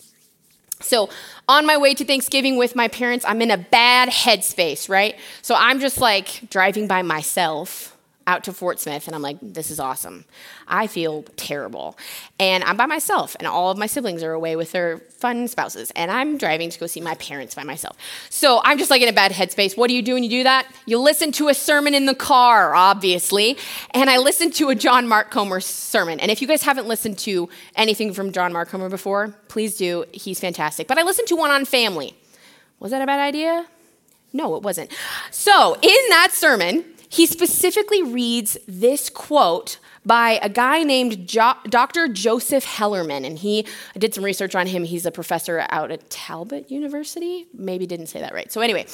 So, 0.80 1.10
on 1.48 1.66
my 1.66 1.78
way 1.78 1.96
to 1.96 2.06
Thanksgiving 2.06 2.58
with 2.58 2.76
my 2.76 2.88
parents, 2.88 3.26
I'm 3.28 3.42
in 3.42 3.50
a 3.50 3.58
bad 3.58 4.10
headspace, 4.10 4.88
right? 4.88 5.16
So, 5.42 5.56
I'm 5.58 5.80
just 5.80 6.00
like 6.00 6.50
driving 6.52 6.88
by 6.88 7.02
myself 7.02 7.97
out 8.28 8.44
to 8.44 8.54
Fort 8.54 8.80
Smith, 8.80 9.08
and 9.08 9.16
I'm 9.16 9.22
like, 9.22 9.38
this 9.42 9.72
is 9.72 9.80
awesome. 9.80 10.26
I 10.68 10.86
feel 10.86 11.24
terrible. 11.38 11.98
And 12.40 12.64
I'm 12.66 12.76
by 12.76 12.86
myself, 12.86 13.36
and 13.40 13.48
all 13.48 13.72
of 13.72 13.78
my 13.78 13.88
siblings 13.88 14.22
are 14.22 14.34
away 14.34 14.58
with 14.58 14.74
their 14.74 15.00
fun 15.00 15.48
spouses, 15.48 15.92
and 15.96 16.12
I'm 16.12 16.38
driving 16.38 16.70
to 16.70 16.80
go 16.80 16.88
see 16.88 17.00
my 17.00 17.16
parents 17.16 17.56
by 17.56 17.64
myself. 17.64 17.98
So 18.30 18.62
I'm 18.64 18.78
just 18.78 18.92
like 18.92 19.02
in 19.02 19.08
a 19.08 19.14
bad 19.14 19.32
headspace. 19.32 19.78
What 19.78 19.88
do 19.88 19.96
you 19.96 20.02
do 20.02 20.14
when 20.14 20.24
you 20.24 20.30
do 20.30 20.44
that? 20.44 20.68
You 20.86 21.00
listen 21.00 21.32
to 21.34 21.48
a 21.48 21.54
sermon 21.54 21.94
in 21.94 22.06
the 22.06 22.14
car, 22.14 22.76
obviously. 22.76 23.58
And 23.92 24.10
I 24.10 24.18
listened 24.18 24.54
to 24.56 24.70
a 24.70 24.76
John 24.76 25.08
Mark 25.08 25.32
Comer 25.32 25.62
sermon. 25.62 26.20
And 26.20 26.30
if 26.30 26.42
you 26.42 26.48
guys 26.48 26.64
haven't 26.64 26.88
listened 26.88 27.18
to 27.20 27.50
anything 27.76 28.14
from 28.14 28.34
John 28.34 28.52
Mark 28.52 28.70
Comer 28.70 28.90
before, 28.90 29.30
please 29.48 29.78
do. 29.78 30.04
He's 30.12 30.40
fantastic. 30.40 30.88
But 30.88 30.98
I 30.98 31.04
listened 31.04 31.30
to 31.30 31.36
one 31.36 31.50
on 31.50 31.64
family. 31.64 32.14
Was 32.80 32.92
that 32.92 33.02
a 33.02 33.06
bad 33.06 33.20
idea? 33.20 33.68
No, 34.34 34.56
it 34.56 34.64
wasn't. 34.64 34.92
So, 35.32 35.76
in 35.82 36.10
that 36.10 36.30
sermon, 36.32 36.84
he 37.10 37.26
specifically 37.26 38.04
reads 38.04 38.58
this 38.68 39.10
quote 39.10 39.80
by 40.06 40.40
a 40.42 40.50
guy 40.50 40.84
named 40.84 41.28
jo- 41.28 41.58
Dr. 41.66 42.08
Joseph 42.08 42.66
Hellerman. 42.66 43.26
And 43.26 43.40
he, 43.40 43.66
I 43.96 44.00
did 44.00 44.14
some 44.14 44.24
research 44.24 44.56
on 44.56 44.68
him. 44.68 44.84
He's 44.84 45.06
a 45.06 45.12
professor 45.12 45.66
out 45.70 45.92
at 45.92 46.10
Talbot 46.10 46.72
University. 46.72 47.48
Maybe 47.54 47.86
didn't 47.86 48.08
say 48.08 48.20
that 48.20 48.34
right. 48.34 48.52
So, 48.52 48.62
anyway, 48.62 48.86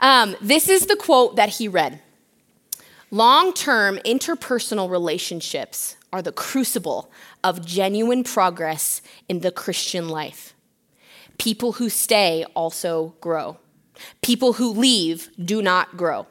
um, 0.00 0.36
this 0.40 0.68
is 0.68 0.86
the 0.86 0.96
quote 0.96 1.36
that 1.36 1.50
he 1.50 1.68
read 1.68 2.00
Long 3.10 3.52
term 3.52 3.98
interpersonal 4.04 4.88
relationships 4.88 5.96
are 6.12 6.22
the 6.22 6.32
crucible 6.32 7.10
of 7.42 7.64
genuine 7.64 8.24
progress 8.24 9.02
in 9.28 9.40
the 9.40 9.50
Christian 9.50 10.08
life. 10.08 10.54
People 11.38 11.72
who 11.72 11.88
stay 11.88 12.44
also 12.54 13.14
grow. 13.20 13.58
People 14.22 14.54
who 14.54 14.72
leave 14.72 15.30
do 15.42 15.62
not 15.62 15.96
grow. 15.96 16.26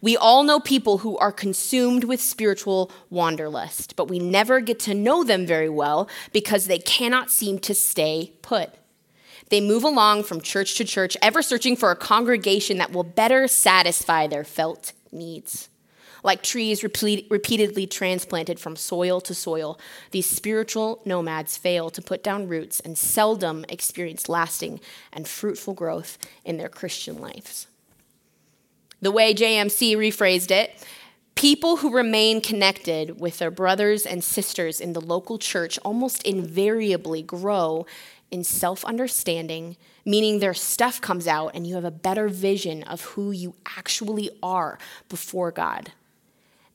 We 0.00 0.16
all 0.16 0.42
know 0.42 0.60
people 0.60 0.98
who 0.98 1.16
are 1.18 1.32
consumed 1.32 2.04
with 2.04 2.20
spiritual 2.20 2.90
wanderlust, 3.10 3.96
but 3.96 4.08
we 4.08 4.18
never 4.18 4.60
get 4.60 4.78
to 4.80 4.94
know 4.94 5.24
them 5.24 5.46
very 5.46 5.68
well 5.68 6.08
because 6.32 6.66
they 6.66 6.78
cannot 6.78 7.30
seem 7.30 7.58
to 7.60 7.74
stay 7.74 8.32
put. 8.42 8.70
They 9.50 9.60
move 9.60 9.84
along 9.84 10.24
from 10.24 10.40
church 10.40 10.74
to 10.76 10.84
church, 10.84 11.16
ever 11.22 11.42
searching 11.42 11.76
for 11.76 11.90
a 11.90 11.96
congregation 11.96 12.78
that 12.78 12.92
will 12.92 13.04
better 13.04 13.48
satisfy 13.48 14.26
their 14.26 14.44
felt 14.44 14.92
needs. 15.10 15.68
Like 16.22 16.42
trees 16.42 16.82
repeat, 16.82 17.26
repeatedly 17.30 17.86
transplanted 17.86 18.58
from 18.58 18.76
soil 18.76 19.20
to 19.22 19.34
soil, 19.34 19.78
these 20.10 20.26
spiritual 20.26 21.00
nomads 21.04 21.56
fail 21.56 21.90
to 21.90 22.02
put 22.02 22.22
down 22.22 22.48
roots 22.48 22.80
and 22.80 22.98
seldom 22.98 23.64
experience 23.68 24.28
lasting 24.28 24.80
and 25.12 25.28
fruitful 25.28 25.74
growth 25.74 26.18
in 26.44 26.56
their 26.56 26.68
Christian 26.68 27.20
lives. 27.20 27.68
The 29.00 29.10
way 29.10 29.32
JMC 29.32 29.96
rephrased 29.96 30.50
it, 30.50 30.84
people 31.34 31.76
who 31.76 31.94
remain 31.94 32.40
connected 32.40 33.20
with 33.20 33.38
their 33.38 33.50
brothers 33.50 34.04
and 34.04 34.24
sisters 34.24 34.80
in 34.80 34.92
the 34.92 35.00
local 35.00 35.38
church 35.38 35.78
almost 35.84 36.22
invariably 36.24 37.22
grow 37.22 37.86
in 38.30 38.42
self 38.44 38.84
understanding, 38.84 39.76
meaning 40.04 40.38
their 40.38 40.54
stuff 40.54 41.00
comes 41.00 41.26
out 41.26 41.52
and 41.54 41.66
you 41.66 41.76
have 41.76 41.84
a 41.84 41.90
better 41.90 42.28
vision 42.28 42.82
of 42.82 43.02
who 43.02 43.30
you 43.30 43.54
actually 43.76 44.30
are 44.42 44.78
before 45.08 45.52
God. 45.52 45.92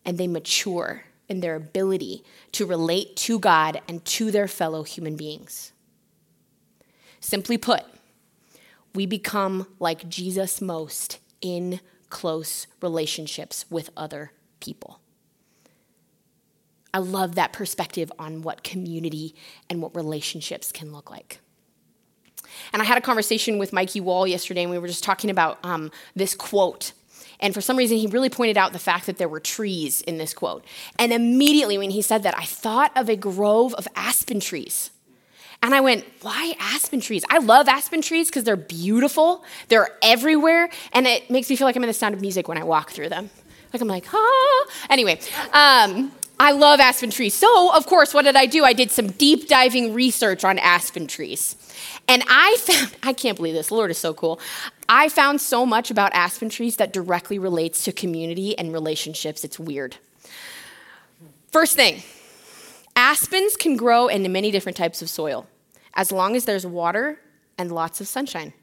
And 0.06 0.18
they 0.18 0.27
mature 0.27 1.03
in 1.30 1.42
their 1.42 1.56
ability 1.56 2.24
to 2.53 2.65
relate 2.65 3.15
to 3.18 3.39
God 3.39 3.82
and 3.88 4.03
to 4.06 4.32
their 4.32 4.48
fellow 4.48 4.84
human 4.84 5.15
beings. 5.15 5.72
Simply 7.20 7.58
put, 7.58 7.84
we 8.94 9.06
become 9.06 9.68
like 9.80 10.10
Jesus 10.10 10.62
most 10.62 11.20
in 11.42 11.80
close 12.13 12.67
relationships 12.79 13.65
with 13.70 13.89
other 13.98 14.32
people. 14.60 15.00
I 16.93 17.00
love 17.00 17.34
that 17.36 17.51
perspective 17.51 18.12
on 18.20 18.43
what 18.43 18.63
community 18.63 19.34
and 19.67 19.82
what 19.82 19.96
relationships 19.96 20.72
can 20.72 20.93
look 20.93 21.10
like. 21.10 21.39
And 22.72 22.84
I 22.84 22.86
had 22.86 23.00
a 23.00 23.01
conversation 23.01 23.58
with 23.58 23.74
Mikey 23.74 24.00
Wall 24.00 24.27
yesterday, 24.27 24.62
and 24.62 24.70
we 24.70 24.77
were 24.77 24.88
just 24.88 25.03
talking 25.03 25.32
about 25.32 25.58
um, 25.63 25.91
this 26.15 26.36
quote. 26.36 26.93
And 27.39 27.51
for 27.51 27.62
some 27.62 27.77
reason, 27.77 27.98
he 27.98 28.05
really 28.05 28.29
pointed 28.29 28.58
out 28.58 28.74
the 28.74 28.79
fact 28.79 29.08
that 29.08 29.17
there 29.17 29.27
were 29.27 29.39
trees 29.39 30.01
in 30.01 30.20
this 30.20 30.36
quote. 30.36 30.63
And 31.00 31.12
immediately, 31.12 31.79
when 31.79 31.89
he 31.89 32.03
said 32.03 32.22
that, 32.24 32.38
I 32.38 32.46
thought 32.46 32.96
of 32.96 33.10
a 33.10 33.15
grove 33.15 33.74
of 33.74 33.88
aspen 33.96 34.39
trees. 34.39 34.91
And 35.63 35.74
I 35.74 35.79
went, 35.79 36.03
why 36.22 36.55
aspen 36.60 37.00
trees? 37.00 37.24
I 37.29 37.38
love 37.38 37.70
aspen 37.70 38.01
trees 38.01 38.27
because 38.27 38.43
they're 38.43 38.58
beautiful, 38.58 39.46
they're 39.70 39.88
everywhere, 40.01 40.70
and 40.91 41.08
it 41.08 41.32
makes 41.32 41.50
me 41.50 41.55
feel 41.55 41.65
like 41.65 41.77
I'm 41.77 41.84
in 41.84 41.88
the 41.88 41.93
sound 41.93 42.13
of 42.13 42.20
music 42.20 42.50
when 42.50 42.58
I 42.58 42.65
walk 42.65 42.91
through 42.91 43.08
them. 43.08 43.29
Like 43.72 43.82
I'm 43.82 43.88
like, 43.88 44.05
ah. 44.13 44.65
Anyway, 44.89 45.22
um, 45.53 46.12
I 46.38 46.51
love 46.51 46.82
aspen 46.82 47.12
trees. 47.12 47.34
So, 47.34 47.74
of 47.74 47.86
course, 47.86 48.13
what 48.13 48.24
did 48.25 48.36
I 48.36 48.46
do? 48.46 48.65
I 48.65 48.74
did 48.74 48.91
some 48.91 49.08
deep 49.08 49.48
diving 49.48 49.93
research 49.93 50.43
on 50.43 50.60
aspen 50.60 51.08
trees. 51.08 51.55
And 52.10 52.24
I 52.27 52.58
found, 52.60 52.98
I 53.03 53.13
can't 53.13 53.38
believe 53.38 53.53
this, 53.53 53.72
Lord 53.72 53.89
is 53.89 53.98
so 53.98 54.13
cool. 54.13 54.41
I 54.89 55.08
found 55.08 55.39
so 55.39 55.65
much 55.65 55.89
about 55.89 56.12
aspen 56.13 56.50
trees 56.50 56.75
that 56.75 56.91
directly 56.91 57.39
relates 57.39 57.86
to 57.86 57.93
community 57.93 58.58
and 58.58 58.74
relationships. 58.74 59.46
It's 59.46 59.58
weird. 59.58 59.96
First 61.53 61.77
thing, 61.77 62.03
aspens 62.98 63.55
can 63.55 63.77
grow 63.77 64.10
in 64.10 64.29
many 64.29 64.51
different 64.51 64.75
types 64.75 65.01
of 65.01 65.10
soil 65.10 65.48
as 65.96 66.12
long 66.12 66.36
as 66.36 66.46
there's 66.46 66.66
water 66.66 67.20
and 67.58 67.72
lots 67.72 68.02
of 68.02 68.08
sunshine. 68.08 68.54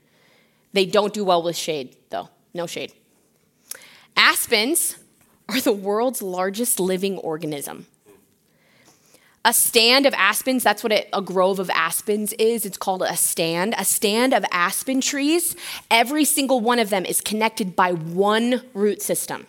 They 0.72 0.86
don't 0.86 1.12
do 1.12 1.24
well 1.24 1.42
with 1.42 1.56
shade, 1.56 1.96
though, 2.10 2.28
no 2.54 2.66
shade. 2.66 2.92
Aspens 4.16 4.96
are 5.48 5.60
the 5.60 5.72
world's 5.72 6.22
largest 6.22 6.78
living 6.78 7.18
organism. 7.18 7.86
A 9.42 9.54
stand 9.54 10.04
of 10.04 10.12
aspens, 10.14 10.62
that's 10.62 10.82
what 10.82 10.92
it, 10.92 11.08
a 11.14 11.22
grove 11.22 11.58
of 11.58 11.70
aspens 11.70 12.34
is. 12.34 12.66
It's 12.66 12.76
called 12.76 13.02
a 13.02 13.16
stand. 13.16 13.74
A 13.78 13.86
stand 13.86 14.34
of 14.34 14.44
aspen 14.52 15.00
trees, 15.00 15.56
every 15.90 16.26
single 16.26 16.60
one 16.60 16.78
of 16.78 16.90
them 16.90 17.06
is 17.06 17.22
connected 17.22 17.74
by 17.74 17.92
one 17.92 18.62
root 18.74 19.00
system. 19.00 19.46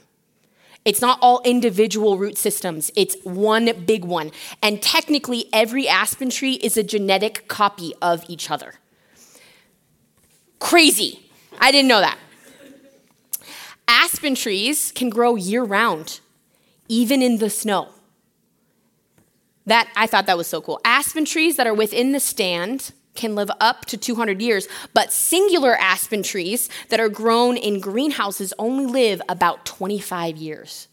It's 0.84 1.02
not 1.02 1.20
all 1.22 1.42
individual 1.46 2.18
root 2.18 2.38
systems, 2.38 2.92
it's 2.96 3.16
one 3.24 3.72
big 3.86 4.04
one. 4.04 4.32
And 4.64 4.82
technically, 4.82 5.46
every 5.54 5.88
aspen 5.88 6.30
tree 6.30 6.54
is 6.56 6.76
a 6.76 6.84
genetic 6.84 7.48
copy 7.48 7.94
of 8.02 8.24
each 8.28 8.50
other. 8.50 8.76
Crazy. 10.60 11.30
I 11.60 11.72
didn't 11.72 11.88
know 11.88 12.00
that. 12.00 12.18
Aspen 13.88 14.36
trees 14.36 14.92
can 14.92 15.10
grow 15.10 15.36
year 15.36 15.64
round, 15.64 16.20
even 16.88 17.22
in 17.22 17.38
the 17.38 17.50
snow. 17.50 17.90
That 19.66 19.90
I 19.96 20.08
thought 20.08 20.26
that 20.26 20.38
was 20.38 20.48
so 20.48 20.62
cool. 20.62 20.80
Aspen 20.84 21.26
trees 21.26 21.58
that 21.58 21.68
are 21.68 21.74
within 21.74 22.12
the 22.12 22.20
stand 22.20 22.94
can 23.16 23.36
live 23.36 23.52
up 23.60 23.86
to 23.86 23.98
200 23.98 24.42
years, 24.42 24.68
but 24.94 25.12
singular 25.12 25.76
aspen 25.76 26.24
trees 26.24 26.70
that 26.90 27.00
are 27.00 27.10
grown 27.10 27.58
in 27.58 27.80
greenhouses 27.80 28.54
only 28.58 28.86
live 28.86 29.22
about 29.28 29.66
25 29.66 30.38
years. 30.38 30.88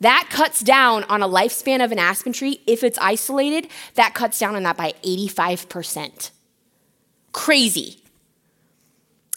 That 0.00 0.28
cuts 0.30 0.60
down 0.60 1.04
on 1.04 1.22
a 1.22 1.28
lifespan 1.28 1.84
of 1.84 1.92
an 1.92 1.98
aspen 1.98 2.32
tree. 2.32 2.62
If 2.66 2.82
it's 2.82 2.98
isolated, 2.98 3.68
that 3.94 4.14
cuts 4.14 4.38
down 4.38 4.56
on 4.56 4.62
that 4.62 4.76
by 4.76 4.94
85%. 5.04 6.30
Crazy. 7.32 7.98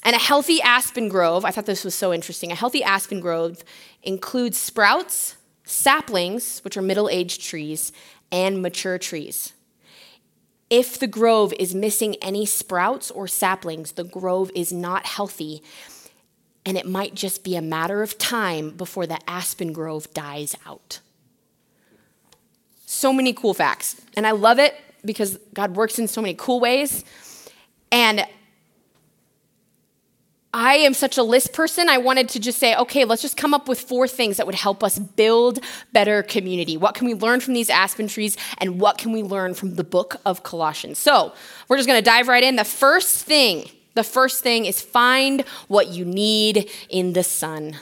And 0.04 0.16
a 0.16 0.20
healthy 0.20 0.62
aspen 0.62 1.10
grove, 1.10 1.44
I 1.46 1.52
thought 1.52 1.66
this 1.66 1.84
was 1.84 1.96
so 1.96 2.14
interesting. 2.14 2.52
A 2.52 2.56
healthy 2.56 2.84
aspen 2.84 3.20
grove 3.20 3.64
includes 4.04 4.58
sprouts, 4.58 5.36
saplings, 5.66 6.60
which 6.62 6.78
are 6.78 6.82
middle 6.82 7.10
aged 7.10 7.42
trees, 7.42 7.92
and 8.32 8.62
mature 8.62 8.98
trees. 8.98 9.54
If 10.74 10.98
the 10.98 11.06
grove 11.06 11.54
is 11.60 11.76
missing 11.76 12.16
any 12.16 12.48
sprouts 12.48 13.12
or 13.12 13.28
saplings, 13.28 13.92
the 13.92 14.04
grove 14.04 14.50
is 14.56 14.74
not 14.74 15.06
healthy, 15.06 15.62
and 16.66 16.76
it 16.80 16.88
might 16.88 17.14
just 17.14 17.44
be 17.44 17.56
a 17.56 17.62
matter 17.62 18.02
of 18.02 18.18
time 18.18 18.72
before 18.72 19.06
the 19.06 19.20
aspen 19.30 19.72
grove 19.72 20.12
dies 20.16 20.56
out. 20.66 21.00
So 22.88 23.14
many 23.14 23.34
cool 23.34 23.54
facts, 23.54 24.02
and 24.18 24.26
I 24.26 24.32
love 24.32 24.58
it 24.58 24.74
because 25.06 25.38
God 25.54 25.76
works 25.76 26.00
in 26.00 26.08
so 26.08 26.24
many 26.24 26.34
cool 26.34 26.60
ways. 26.60 27.06
And 27.92 28.26
I 30.54 30.76
am 30.76 30.94
such 30.94 31.18
a 31.18 31.24
list 31.24 31.52
person. 31.52 31.90
I 31.90 31.98
wanted 31.98 32.30
to 32.30 32.40
just 32.40 32.60
say, 32.60 32.76
okay, 32.76 33.06
let's 33.06 33.24
just 33.24 33.36
come 33.36 33.56
up 33.56 33.68
with 33.68 33.82
four 33.82 34.08
things 34.08 34.38
that 34.38 34.46
would 34.46 34.56
help 34.56 34.84
us 34.84 35.00
build 35.00 35.60
better 35.92 36.22
community. 36.22 36.78
What 36.78 36.94
can 36.94 37.08
we 37.08 37.16
learn 37.16 37.40
from 37.40 37.56
these 37.56 37.72
aspen 37.72 38.08
trees, 38.08 38.38
and 38.60 38.80
what 38.80 39.00
can 39.00 39.12
we 39.12 39.24
learn 39.24 39.56
from 39.56 39.76
the 39.76 39.84
book 39.84 40.18
of 40.26 40.44
Colossians? 40.44 41.00
So, 41.00 41.34
we're 41.68 41.78
just 41.78 41.88
going 41.88 42.00
to 42.00 42.06
dive 42.06 42.28
right 42.28 42.44
in. 42.44 42.56
The 42.56 42.64
first 42.64 43.26
thing, 43.26 43.68
the 43.96 44.04
first 44.04 44.44
thing 44.44 44.66
is 44.66 44.80
find 44.80 45.42
what 45.68 45.88
you 45.88 46.06
need 46.06 46.70
in 46.88 47.14
the 47.14 47.24
sun. 47.24 47.78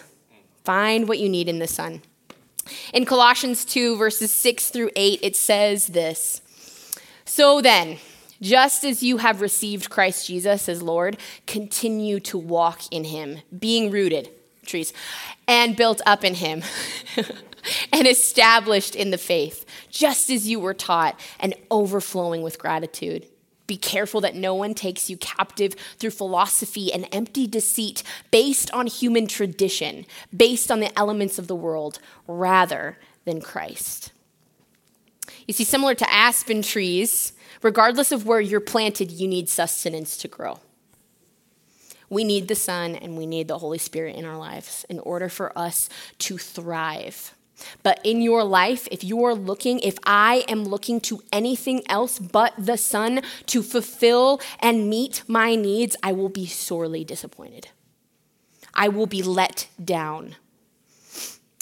Find 0.63 1.10
what 1.10 1.20
you 1.20 1.28
need 1.28 1.50
in 1.50 1.60
the 1.60 1.68
sun. 1.68 2.01
In 2.94 3.04
Colossians 3.06 3.66
2, 3.66 3.98
verses 3.98 4.32
6 4.32 4.70
through 4.70 4.92
8, 4.96 5.20
it 5.22 5.36
says 5.36 5.88
this 5.88 6.42
So 7.25 7.60
then, 7.60 7.98
just 8.41 8.83
as 8.83 9.03
you 9.03 9.17
have 9.17 9.41
received 9.41 9.89
Christ 9.89 10.27
Jesus 10.27 10.67
as 10.67 10.81
Lord, 10.81 11.17
continue 11.48 12.19
to 12.21 12.38
walk 12.38 12.81
in 12.91 13.05
him, 13.05 13.39
being 13.57 13.91
rooted, 13.91 14.29
trees, 14.65 14.93
and 15.48 15.75
built 15.75 16.01
up 16.05 16.24
in 16.24 16.36
him. 16.36 16.63
and 17.93 18.07
established 18.07 18.95
in 18.95 19.12
the 19.12 19.17
faith, 19.17 19.65
just 19.89 20.29
as 20.29 20.48
you 20.48 20.60
were 20.60 20.74
taught, 20.74 21.19
and 21.39 21.53
overflowing 21.69 22.41
with 22.41 22.57
gratitude. 22.57 23.27
Be 23.67 23.77
careful 23.77 24.21
that 24.21 24.36
no 24.36 24.53
one 24.53 24.74
takes 24.74 25.10
you 25.10 25.17
captive 25.17 25.75
through 25.98 26.10
philosophy 26.10 26.91
and 26.91 27.07
empty 27.12 27.48
deceit 27.48 28.03
based 28.29 28.71
on 28.71 28.88
human 28.88 29.27
tradition, 29.27 30.05
based 30.36 30.71
on 30.71 30.79
the 30.79 30.98
elements 30.98 31.39
of 31.39 31.48
the 31.48 31.55
world, 31.55 32.00
rather 32.27 32.98
than 33.25 33.41
Christ. 33.41 34.12
You 35.48 35.53
see, 35.53 35.63
similar 35.63 35.95
to 35.95 36.13
aspen 36.13 36.63
trees, 36.63 37.33
regardless 37.62 38.12
of 38.12 38.25
where 38.25 38.41
you're 38.41 38.60
planted, 38.60 39.12
you 39.12 39.27
need 39.27 39.50
sustenance 39.50 40.18
to 40.18 40.27
grow. 40.27 40.60
We 42.10 42.24
need 42.24 42.48
the 42.48 42.56
Son 42.56 42.96
and 42.96 43.18
we 43.18 43.25
need 43.25 43.48
the 43.48 43.60
Holy 43.60 43.77
Spirit 43.77 44.15
in 44.18 44.25
our 44.25 44.38
lives 44.38 44.86
in 44.89 45.00
order 45.00 45.30
for 45.30 45.58
us 45.58 45.88
to 46.20 46.38
thrive. 46.38 47.34
But 47.84 48.00
in 48.03 48.22
your 48.22 48.44
life, 48.44 48.88
if 48.91 49.03
you're 49.03 49.34
looking, 49.36 49.80
if 49.80 49.98
I 50.06 50.44
am 50.48 50.65
looking 50.65 51.00
to 51.01 51.24
anything 51.32 51.84
else 51.88 52.20
but 52.20 52.53
the 52.58 52.77
Son 52.77 53.22
to 53.48 53.63
fulfill 53.63 54.41
and 54.60 54.89
meet 54.89 55.24
my 55.27 55.56
needs, 55.56 55.96
I 56.03 56.12
will 56.12 56.30
be 56.30 56.48
sorely 56.48 57.03
disappointed. 57.03 57.70
I 58.74 58.88
will 58.88 59.07
be 59.07 59.22
let 59.22 59.68
down. 59.83 60.35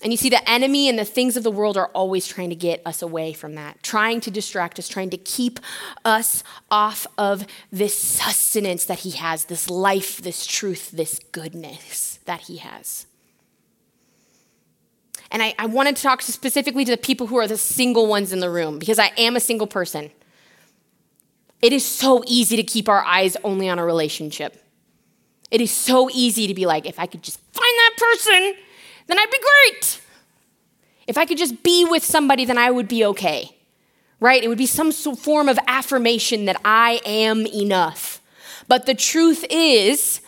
And 0.01 0.13
you 0.13 0.17
see, 0.17 0.29
the 0.29 0.49
enemy 0.49 0.88
and 0.88 0.97
the 0.97 1.03
things 1.03 1.35
of 1.35 1.43
the 1.43 1.51
world 1.51 1.75
are 1.75 1.88
always 1.88 2.25
trying 2.25 2.49
to 2.49 2.55
get 2.55 2.81
us 2.85 3.01
away 3.01 3.33
from 3.33 3.55
that, 3.55 3.83
trying 3.83 4.21
to 4.21 4.31
distract 4.31 4.79
us, 4.79 4.88
trying 4.88 5.09
to 5.09 5.17
keep 5.17 5.59
us 6.05 6.41
off 6.71 7.05
of 7.17 7.45
this 7.69 7.97
sustenance 7.97 8.85
that 8.85 8.99
he 8.99 9.12
has, 9.12 9.45
this 9.45 9.69
life, 9.69 10.21
this 10.21 10.45
truth, 10.45 10.91
this 10.91 11.19
goodness 11.31 12.19
that 12.25 12.41
he 12.41 12.57
has. 12.57 13.07
And 15.31 15.43
I, 15.43 15.53
I 15.59 15.65
wanted 15.65 15.97
to 15.97 16.03
talk 16.03 16.21
specifically 16.21 16.85
to 16.85 16.91
the 16.91 16.97
people 16.97 17.27
who 17.27 17.38
are 17.38 17.47
the 17.47 17.57
single 17.57 18.07
ones 18.07 18.31
in 18.31 18.39
the 18.39 18.49
room 18.49 18.79
because 18.79 18.99
I 18.99 19.12
am 19.17 19.35
a 19.35 19.39
single 19.41 19.67
person. 19.67 20.12
It 21.62 21.73
is 21.73 21.85
so 21.85 22.23
easy 22.25 22.55
to 22.55 22.63
keep 22.63 22.88
our 22.88 23.03
eyes 23.03 23.35
only 23.43 23.67
on 23.67 23.79
a 23.79 23.85
relationship. 23.85 24.63
It 25.51 25.59
is 25.59 25.71
so 25.71 26.09
easy 26.13 26.47
to 26.47 26.53
be 26.53 26.65
like, 26.65 26.85
if 26.85 26.99
I 26.99 27.05
could 27.05 27.21
just 27.21 27.39
find 27.51 27.77
that 27.77 27.91
person, 27.97 28.53
then 29.10 29.19
I'd 29.19 29.32
be 29.32 29.39
great. 29.39 30.02
If 31.08 31.17
I 31.17 31.26
could 31.26 31.39
just 31.39 31.63
be 31.63 31.86
with 31.86 32.04
somebody, 32.04 32.45
then 32.45 32.60
I 32.60 32.69
would 32.69 32.88
be 32.88 33.04
okay, 33.04 33.58
right? 34.19 34.43
It 34.43 34.48
would 34.48 34.60
be 34.60 34.67
some 34.67 34.91
form 34.91 35.50
of 35.50 35.58
affirmation 35.67 36.45
that 36.45 36.62
I 36.63 37.02
am 37.06 37.48
enough. 37.48 38.22
But 38.67 38.86
the 38.86 38.93
truth 38.93 39.43
is, 39.50 40.22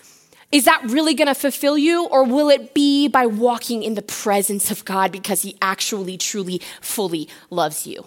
is 0.51 0.65
that 0.65 0.81
really 0.85 1.13
going 1.13 1.27
to 1.27 1.35
fulfill 1.35 1.77
you, 1.77 2.05
or 2.05 2.23
will 2.23 2.49
it 2.49 2.73
be 2.73 3.07
by 3.07 3.27
walking 3.27 3.83
in 3.83 3.93
the 3.93 4.01
presence 4.01 4.71
of 4.71 4.83
God 4.83 5.11
because 5.11 5.43
He 5.43 5.55
actually, 5.61 6.17
truly, 6.17 6.59
fully 6.81 7.29
loves 7.51 7.85
you? 7.85 8.05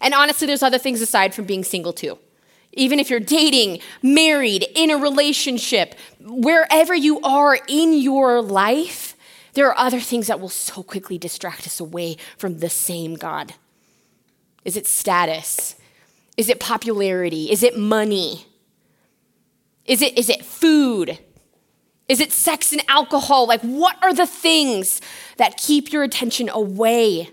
And 0.00 0.14
honestly, 0.14 0.46
there's 0.46 0.62
other 0.62 0.78
things 0.78 1.00
aside 1.00 1.34
from 1.34 1.46
being 1.46 1.64
single 1.64 1.92
too 1.92 2.18
even 2.76 3.00
if 3.00 3.10
you're 3.10 3.18
dating, 3.18 3.80
married, 4.02 4.66
in 4.74 4.90
a 4.90 4.96
relationship, 4.96 5.94
wherever 6.20 6.94
you 6.94 7.20
are 7.22 7.58
in 7.66 7.94
your 7.94 8.40
life, 8.40 9.16
there 9.54 9.66
are 9.66 9.78
other 9.78 10.00
things 10.00 10.26
that 10.28 10.38
will 10.38 10.50
so 10.50 10.82
quickly 10.82 11.18
distract 11.18 11.66
us 11.66 11.80
away 11.80 12.16
from 12.36 12.58
the 12.58 12.68
same 12.68 13.14
God. 13.14 13.54
Is 14.64 14.76
it 14.76 14.86
status? 14.86 15.76
Is 16.36 16.48
it 16.50 16.60
popularity? 16.60 17.50
Is 17.50 17.62
it 17.62 17.78
money? 17.78 18.46
Is 19.86 20.02
it, 20.02 20.18
is 20.18 20.28
it 20.28 20.44
food? 20.44 21.18
Is 22.08 22.20
it 22.20 22.32
sex 22.32 22.72
and 22.72 22.82
alcohol? 22.88 23.48
Like, 23.48 23.62
what 23.62 23.96
are 24.02 24.12
the 24.12 24.26
things 24.26 25.00
that 25.38 25.56
keep 25.56 25.92
your 25.92 26.02
attention 26.02 26.48
away 26.48 27.30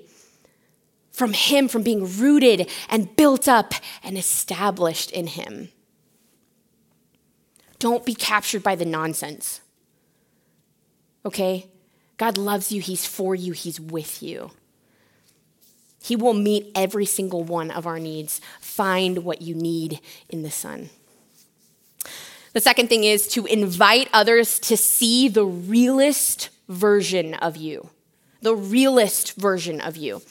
from 1.13 1.33
Him, 1.33 1.67
from 1.67 1.83
being 1.83 2.17
rooted 2.17 2.69
and 2.89 3.15
built 3.15 3.47
up 3.47 3.73
and 4.03 4.17
established 4.17 5.11
in 5.11 5.27
Him. 5.27 5.69
Don't 7.79 8.05
be 8.05 8.15
captured 8.15 8.63
by 8.63 8.75
the 8.75 8.85
nonsense. 8.85 9.61
Okay? 11.25 11.67
God 12.17 12.37
loves 12.37 12.71
you, 12.71 12.81
He's 12.81 13.05
for 13.05 13.35
you, 13.35 13.53
He's 13.53 13.79
with 13.79 14.21
you. 14.21 14.51
He 16.01 16.15
will 16.17 16.33
meet 16.33 16.69
every 16.75 17.05
single 17.05 17.43
one 17.43 17.71
of 17.71 17.87
our 17.87 17.99
needs. 17.99 18.41
Find 18.59 19.23
what 19.23 19.41
you 19.41 19.55
need 19.55 20.01
in 20.27 20.43
the 20.43 20.51
Son. 20.51 20.89
The 22.51 22.59
second 22.59 22.89
thing 22.89 23.03
is 23.03 23.27
to 23.29 23.45
invite 23.45 24.09
others 24.13 24.59
to 24.59 24.75
see 24.75 25.27
the 25.27 25.45
realist 25.45 26.49
version 26.67 27.35
of 27.35 27.55
you. 27.55 27.89
The 28.41 28.55
realist 28.55 29.35
version 29.35 29.79
of 29.79 29.95
you. 29.95 30.21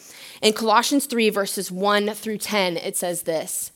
In 0.43 0.53
Colossians 0.53 1.07
3, 1.07 1.31
verses 1.31 1.71
1 1.71 2.15
through 2.15 2.39
10, 2.39 2.77
it 2.77 2.97
says 2.97 3.23
this 3.23 3.71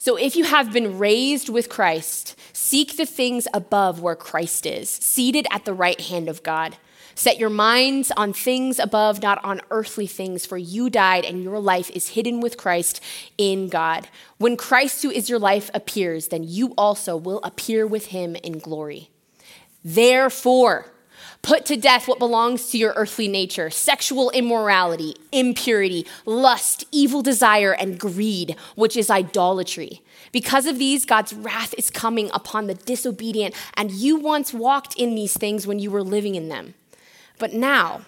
So 0.00 0.16
if 0.16 0.34
you 0.34 0.44
have 0.44 0.72
been 0.72 0.98
raised 0.98 1.48
with 1.48 1.68
Christ, 1.68 2.36
seek 2.52 2.96
the 2.96 3.06
things 3.06 3.46
above 3.54 4.02
where 4.02 4.16
Christ 4.16 4.66
is, 4.66 4.90
seated 4.90 5.46
at 5.52 5.64
the 5.64 5.72
right 5.72 6.00
hand 6.00 6.28
of 6.28 6.42
God. 6.42 6.76
Set 7.14 7.38
your 7.38 7.50
minds 7.50 8.10
on 8.16 8.32
things 8.32 8.78
above, 8.78 9.22
not 9.22 9.44
on 9.44 9.60
earthly 9.70 10.06
things, 10.06 10.46
for 10.46 10.56
you 10.56 10.90
died 10.90 11.24
and 11.24 11.42
your 11.44 11.60
life 11.60 11.90
is 11.90 12.08
hidden 12.08 12.40
with 12.40 12.56
Christ 12.56 13.00
in 13.36 13.68
God. 13.68 14.08
When 14.38 14.56
Christ, 14.56 15.02
who 15.02 15.10
is 15.10 15.28
your 15.28 15.38
life, 15.38 15.70
appears, 15.74 16.28
then 16.28 16.44
you 16.44 16.72
also 16.78 17.16
will 17.16 17.40
appear 17.44 17.86
with 17.86 18.06
him 18.06 18.36
in 18.36 18.58
glory. 18.58 19.10
Therefore, 19.84 20.86
Put 21.42 21.64
to 21.66 21.76
death 21.76 22.06
what 22.06 22.18
belongs 22.18 22.70
to 22.70 22.78
your 22.78 22.92
earthly 22.96 23.26
nature 23.26 23.70
sexual 23.70 24.30
immorality, 24.30 25.16
impurity, 25.32 26.06
lust, 26.26 26.84
evil 26.92 27.22
desire, 27.22 27.72
and 27.72 27.98
greed, 27.98 28.56
which 28.74 28.96
is 28.96 29.10
idolatry. 29.10 30.02
Because 30.32 30.66
of 30.66 30.78
these, 30.78 31.06
God's 31.06 31.32
wrath 31.32 31.74
is 31.78 31.90
coming 31.90 32.30
upon 32.34 32.66
the 32.66 32.74
disobedient, 32.74 33.54
and 33.74 33.90
you 33.90 34.16
once 34.16 34.52
walked 34.52 34.94
in 34.96 35.14
these 35.14 35.36
things 35.36 35.66
when 35.66 35.78
you 35.78 35.90
were 35.90 36.02
living 36.02 36.34
in 36.34 36.48
them. 36.48 36.74
But 37.38 37.54
now, 37.54 38.02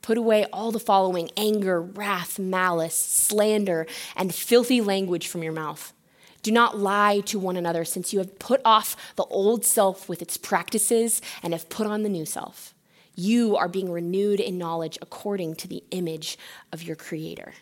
put 0.00 0.16
away 0.16 0.46
all 0.52 0.70
the 0.70 0.78
following 0.78 1.30
anger, 1.36 1.82
wrath, 1.82 2.38
malice, 2.38 2.96
slander, 2.96 3.86
and 4.16 4.32
filthy 4.32 4.80
language 4.80 5.26
from 5.26 5.42
your 5.42 5.52
mouth. 5.52 5.92
Do 6.42 6.52
not 6.52 6.78
lie 6.78 7.20
to 7.26 7.38
one 7.38 7.56
another, 7.56 7.84
since 7.84 8.12
you 8.12 8.18
have 8.20 8.38
put 8.38 8.60
off 8.64 8.96
the 9.16 9.24
old 9.24 9.64
self 9.64 10.08
with 10.08 10.22
its 10.22 10.36
practices 10.36 11.20
and 11.42 11.52
have 11.52 11.68
put 11.68 11.86
on 11.86 12.02
the 12.02 12.08
new 12.08 12.24
self. 12.24 12.74
You 13.14 13.56
are 13.56 13.68
being 13.68 13.90
renewed 13.90 14.38
in 14.38 14.58
knowledge 14.58 14.98
according 15.02 15.56
to 15.56 15.68
the 15.68 15.82
image 15.90 16.38
of 16.72 16.82
your 16.82 16.96
Creator. 16.96 17.52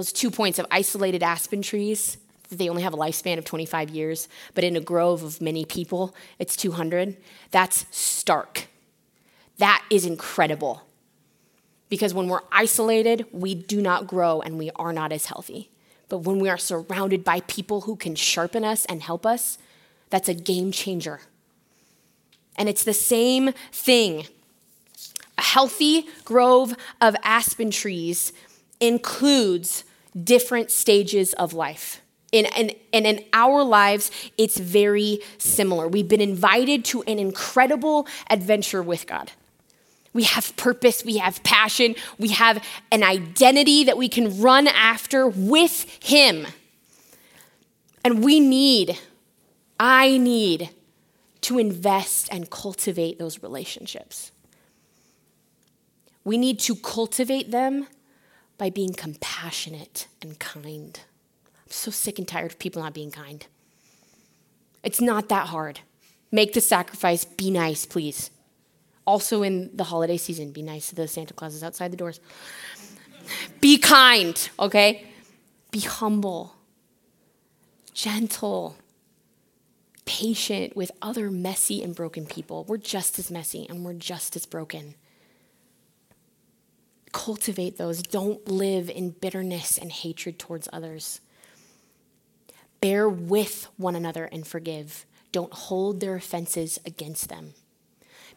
those 0.00 0.12
two 0.14 0.30
points 0.30 0.58
of 0.58 0.64
isolated 0.70 1.22
aspen 1.22 1.60
trees, 1.60 2.16
they 2.50 2.70
only 2.70 2.82
have 2.82 2.94
a 2.94 2.96
lifespan 2.96 3.36
of 3.36 3.44
25 3.44 3.90
years, 3.90 4.28
but 4.54 4.64
in 4.64 4.74
a 4.74 4.80
grove 4.80 5.22
of 5.22 5.42
many 5.42 5.66
people, 5.66 6.14
it's 6.38 6.56
200. 6.56 7.18
That's 7.50 7.84
stark. 7.90 8.68
That 9.58 9.84
is 9.90 10.06
incredible. 10.06 10.82
Because 11.90 12.14
when 12.14 12.28
we're 12.28 12.40
isolated, 12.50 13.26
we 13.32 13.54
do 13.54 13.82
not 13.82 14.06
grow 14.06 14.40
and 14.40 14.56
we 14.56 14.70
are 14.76 14.92
not 14.92 15.12
as 15.12 15.26
healthy. 15.26 15.68
But 16.08 16.18
when 16.18 16.38
we 16.38 16.48
are 16.48 16.56
surrounded 16.58 17.22
by 17.22 17.40
people 17.40 17.82
who 17.82 17.96
can 17.96 18.14
sharpen 18.14 18.64
us 18.64 18.84
and 18.86 19.02
help 19.02 19.26
us, 19.26 19.58
that's 20.08 20.28
a 20.28 20.34
game 20.34 20.72
changer. 20.72 21.20
And 22.56 22.68
it's 22.68 22.84
the 22.84 22.94
same 22.94 23.52
thing. 23.72 24.26
A 25.38 25.42
healthy 25.42 26.06
grove 26.24 26.74
of 27.00 27.16
aspen 27.22 27.70
trees 27.70 28.32
includes 28.80 29.84
different 30.22 30.70
stages 30.70 31.32
of 31.34 31.54
life. 31.54 32.02
In, 32.32 32.46
in, 32.56 32.72
and 32.92 33.06
in 33.06 33.24
our 33.32 33.64
lives, 33.64 34.10
it's 34.38 34.58
very 34.58 35.20
similar. 35.38 35.88
We've 35.88 36.06
been 36.06 36.20
invited 36.20 36.84
to 36.86 37.02
an 37.02 37.18
incredible 37.18 38.06
adventure 38.28 38.82
with 38.82 39.06
God. 39.06 39.32
We 40.12 40.24
have 40.24 40.56
purpose, 40.56 41.04
we 41.04 41.18
have 41.18 41.42
passion, 41.44 41.94
we 42.18 42.28
have 42.28 42.64
an 42.90 43.02
identity 43.02 43.84
that 43.84 43.96
we 43.96 44.08
can 44.08 44.40
run 44.40 44.66
after 44.66 45.28
with 45.28 45.86
Him. 46.02 46.46
And 48.04 48.24
we 48.24 48.40
need, 48.40 48.98
I 49.78 50.18
need 50.18 50.70
to 51.42 51.58
invest 51.58 52.28
and 52.32 52.50
cultivate 52.50 53.18
those 53.18 53.42
relationships. 53.42 54.32
We 56.24 56.36
need 56.38 56.58
to 56.60 56.74
cultivate 56.74 57.50
them 57.50 57.86
by 58.58 58.68
being 58.68 58.92
compassionate 58.92 60.06
and 60.20 60.38
kind. 60.38 61.00
I'm 61.64 61.70
so 61.70 61.90
sick 61.90 62.18
and 62.18 62.28
tired 62.28 62.52
of 62.52 62.58
people 62.58 62.82
not 62.82 62.92
being 62.92 63.10
kind. 63.10 63.46
It's 64.82 65.00
not 65.00 65.28
that 65.28 65.48
hard. 65.48 65.80
Make 66.32 66.52
the 66.52 66.60
sacrifice, 66.60 67.24
be 67.24 67.50
nice, 67.50 67.86
please. 67.86 68.30
Also, 69.06 69.42
in 69.42 69.70
the 69.74 69.84
holiday 69.84 70.16
season, 70.16 70.52
be 70.52 70.62
nice 70.62 70.88
to 70.88 70.94
the 70.94 71.08
Santa 71.08 71.34
Clauses 71.34 71.62
outside 71.62 71.90
the 71.90 71.96
doors. 71.96 72.20
Be 73.60 73.78
kind, 73.78 74.50
okay? 74.58 75.06
Be 75.70 75.80
humble, 75.80 76.56
gentle, 77.94 78.76
patient 80.04 80.76
with 80.76 80.90
other 81.00 81.30
messy 81.30 81.82
and 81.82 81.94
broken 81.94 82.26
people. 82.26 82.64
We're 82.64 82.78
just 82.78 83.18
as 83.18 83.30
messy 83.30 83.66
and 83.68 83.84
we're 83.84 83.94
just 83.94 84.36
as 84.36 84.46
broken. 84.46 84.94
Cultivate 87.12 87.76
those. 87.78 88.02
Don't 88.02 88.46
live 88.48 88.90
in 88.90 89.10
bitterness 89.10 89.78
and 89.78 89.90
hatred 89.90 90.38
towards 90.38 90.68
others. 90.72 91.20
Bear 92.80 93.08
with 93.08 93.68
one 93.76 93.94
another 93.94 94.24
and 94.24 94.46
forgive. 94.46 95.06
Don't 95.32 95.52
hold 95.52 96.00
their 96.00 96.16
offenses 96.16 96.78
against 96.84 97.28
them 97.28 97.54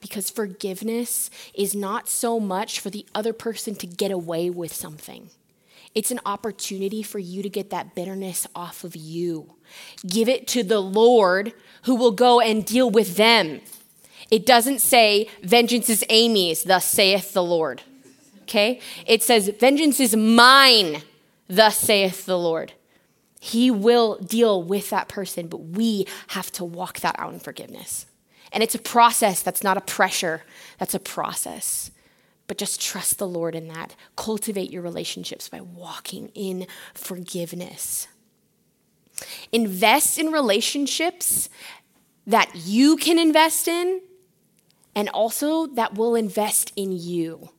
because 0.04 0.30
forgiveness 0.30 1.30
is 1.54 1.74
not 1.74 2.10
so 2.10 2.38
much 2.38 2.78
for 2.78 2.90
the 2.90 3.06
other 3.16 3.32
person 3.32 3.74
to 3.74 3.88
get 3.88 4.12
away 4.12 4.50
with 4.50 4.74
something. 4.74 5.30
It's 5.96 6.12
an 6.12 6.20
opportunity 6.26 7.02
for 7.02 7.20
you 7.20 7.42
to 7.42 7.48
get 7.48 7.70
that 7.70 7.96
bitterness 7.96 8.46
off 8.54 8.84
of 8.84 8.98
you. 8.98 9.54
Give 10.06 10.28
it 10.28 10.46
to 10.50 10.62
the 10.62 10.82
Lord 10.82 11.54
who 11.84 11.96
will 11.96 12.12
go 12.12 12.42
and 12.42 12.66
deal 12.66 12.90
with 12.90 13.16
them. 13.16 13.62
It 14.30 14.46
doesn't 14.46 14.80
say, 14.80 15.30
Vengeance 15.42 15.90
is 15.90 16.04
Amy's, 16.10 16.64
thus 16.64 16.84
saith 16.84 17.32
the 17.32 17.44
Lord. 17.44 17.82
Okay? 18.42 18.82
It 19.08 19.24
says, 19.24 19.48
Vengeance 19.58 20.02
is 20.02 20.18
mine, 20.18 21.02
thus 21.48 21.78
saith 21.78 22.26
the 22.26 22.38
Lord. 22.38 22.74
He 23.40 23.72
will 23.72 24.18
deal 24.18 24.62
with 24.62 24.90
that 24.90 25.08
person, 25.08 25.48
but 25.48 25.62
we 25.62 26.08
have 26.28 26.52
to 26.54 26.66
walk 26.66 27.00
that 27.00 27.16
out 27.18 27.32
in 27.32 27.40
forgiveness. 27.40 28.06
And 28.54 28.64
it's 28.64 28.76
a 28.76 28.80
process 28.80 29.42
that's 29.42 29.64
not 29.64 29.78
a 29.78 29.82
pressure, 29.82 30.44
that's 30.78 30.94
a 30.94 31.00
process. 31.00 31.92
But 32.48 32.58
just 32.58 32.80
trust 32.80 33.18
the 33.18 33.28
Lord 33.28 33.56
in 33.56 33.68
that. 33.70 33.96
Cultivate 34.16 34.70
your 34.70 34.82
relationships 34.82 35.50
by 35.50 35.62
walking 35.62 36.30
in 36.36 36.68
forgiveness. 36.94 38.08
Invest 39.52 40.20
in 40.20 40.32
relationships 40.32 41.50
that 42.28 42.52
you 42.56 42.96
can 42.96 43.18
invest 43.18 43.68
in 43.68 44.02
and 44.96 45.10
also 45.10 45.68
that 45.68 45.96
will 45.96 46.16
invest 46.16 46.72
in 46.76 46.92
you. 46.92 47.50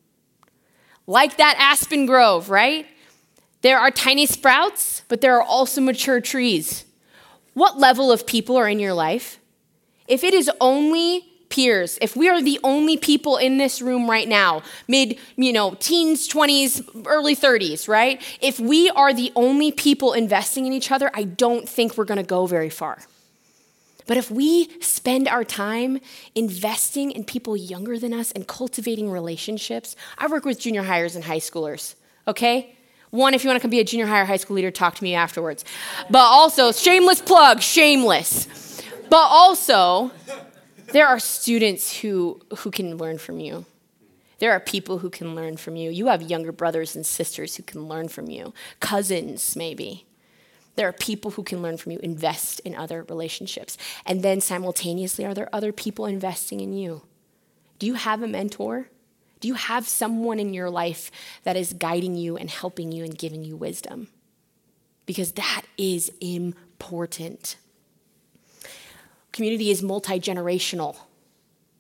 Like 1.07 1.37
that 1.39 1.57
aspen 1.59 2.07
grove, 2.07 2.51
right? 2.51 2.87
There 3.63 3.79
are 3.79 3.91
tiny 3.91 4.27
sprouts, 4.27 5.03
but 5.09 5.21
there 5.21 5.37
are 5.37 5.43
also 5.43 5.81
mature 5.81 6.21
trees. 6.21 6.85
What 7.55 7.79
level 7.79 8.13
of 8.13 8.27
people 8.27 8.57
are 8.57 8.69
in 8.69 8.79
your 8.79 8.95
life? 8.95 9.39
If 10.09 10.25
it 10.25 10.35
is 10.35 10.51
only 10.61 11.25
peers, 11.49 11.99
if 12.03 12.17
we 12.17 12.29
are 12.29 12.43
the 12.43 12.59
only 12.65 12.97
people 12.97 13.37
in 13.37 13.59
this 13.59 13.81
room 13.81 14.11
right 14.11 14.29
now, 14.29 14.63
mid, 14.89 15.17
you 15.37 15.53
know, 15.53 15.77
teens, 15.79 16.29
20s, 16.29 17.07
early 17.07 17.37
30s, 17.37 17.89
right? 17.89 18.21
If 18.41 18.59
we 18.59 18.91
are 18.91 19.15
the 19.15 19.33
only 19.37 19.71
people 19.71 20.13
investing 20.13 20.67
in 20.67 20.73
each 20.73 20.91
other, 20.91 21.11
I 21.15 21.25
don't 21.25 21.69
think 21.69 21.97
we're 21.97 22.05
going 22.05 22.19
to 22.19 22.25
go 22.25 22.47
very 22.47 22.71
far. 22.71 22.99
But 24.07 24.17
if 24.17 24.31
we 24.31 24.69
spend 24.81 25.29
our 25.29 25.45
time 25.45 26.01
investing 26.35 27.11
in 27.11 27.25
people 27.25 27.57
younger 27.57 27.99
than 27.99 28.13
us 28.13 28.33
and 28.33 28.47
cultivating 28.47 29.11
relationships, 29.11 29.97
I 30.19 30.27
work 30.27 30.45
with 30.45 30.61
junior 30.61 30.83
highers 30.83 31.15
and 31.15 31.25
high 31.25 31.39
schoolers, 31.39 31.95
okay? 32.29 32.77
One, 33.11 33.33
if 33.33 33.45
you 33.45 33.49
want 33.49 33.59
to 33.59 33.63
come 33.63 33.71
be 33.71 33.81
a 33.81 33.85
junior 33.85 34.07
higher 34.07 34.25
high 34.25 34.37
school 34.37 34.57
leader, 34.57 34.71
talk 34.71 34.97
to 34.97 35.05
me 35.05 35.15
afterwards. 35.15 35.65
But 36.11 36.19
also, 36.19 36.73
shameless 36.73 37.23
plug, 37.23 37.63
shameless. 37.63 38.74
But 39.11 39.17
also, 39.17 40.11
there 40.93 41.07
are 41.07 41.19
students 41.19 41.99
who, 41.99 42.41
who 42.59 42.71
can 42.71 42.97
learn 42.97 43.19
from 43.19 43.41
you. 43.41 43.65
There 44.39 44.53
are 44.53 44.61
people 44.61 44.99
who 44.99 45.11
can 45.11 45.35
learn 45.35 45.57
from 45.57 45.77
you. 45.77 45.91
You 45.91 46.09
have 46.09 46.23
younger 46.23 46.53
brothers 46.53 46.97
and 46.97 47.07
sisters 47.07 47.57
who 47.57 47.63
can 47.63 47.89
learn 47.89 48.09
from 48.09 48.29
you, 48.29 48.53
cousins, 48.81 49.57
maybe. 49.57 50.07
There 50.77 50.89
are 50.89 50.93
people 50.93 51.33
who 51.33 51.45
can 51.45 51.63
learn 51.63 51.77
from 51.77 51.93
you, 51.93 52.01
invest 52.01 52.61
in 52.61 52.75
other 52.75 53.05
relationships. 53.05 53.79
And 54.05 54.23
then 54.23 54.41
simultaneously, 54.41 55.25
are 55.25 55.35
there 55.35 55.49
other 55.53 55.73
people 55.73 56.07
investing 56.07 56.61
in 56.61 56.73
you? 56.73 57.03
Do 57.79 57.87
you 57.87 57.95
have 57.95 58.23
a 58.23 58.29
mentor? 58.29 58.89
Do 59.41 59.49
you 59.49 59.55
have 59.55 59.87
someone 59.87 60.41
in 60.41 60.53
your 60.53 60.71
life 60.71 61.11
that 61.45 61.57
is 61.57 61.73
guiding 61.73 62.17
you 62.17 62.37
and 62.37 62.51
helping 62.51 62.91
you 62.93 63.05
and 63.05 63.17
giving 63.17 63.45
you 63.45 63.57
wisdom? 63.57 64.09
Because 65.07 65.33
that 65.33 65.63
is 65.77 66.11
important 66.21 67.57
community 69.35 69.71
is 69.71 69.83
multi 69.83 70.19
generational. 70.19 70.97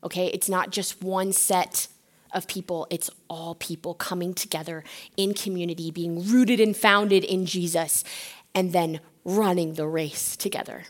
Okay, 0.02 0.26
it's 0.26 0.50
not 0.50 0.70
just 0.70 1.02
one 1.02 1.32
set 1.32 1.88
of 2.34 2.46
people, 2.48 2.86
it's 2.90 3.08
all 3.30 3.54
people 3.54 3.94
coming 3.94 4.34
together 4.34 4.82
in 5.16 5.32
community, 5.32 5.90
being 5.90 6.26
rooted 6.26 6.60
and 6.60 6.76
founded 6.76 7.24
in 7.24 7.46
Jesus, 7.46 8.04
and 8.54 8.72
then 8.72 9.00
running 9.24 9.74
the 9.74 9.86
race 9.86 10.36
together. 10.36 10.82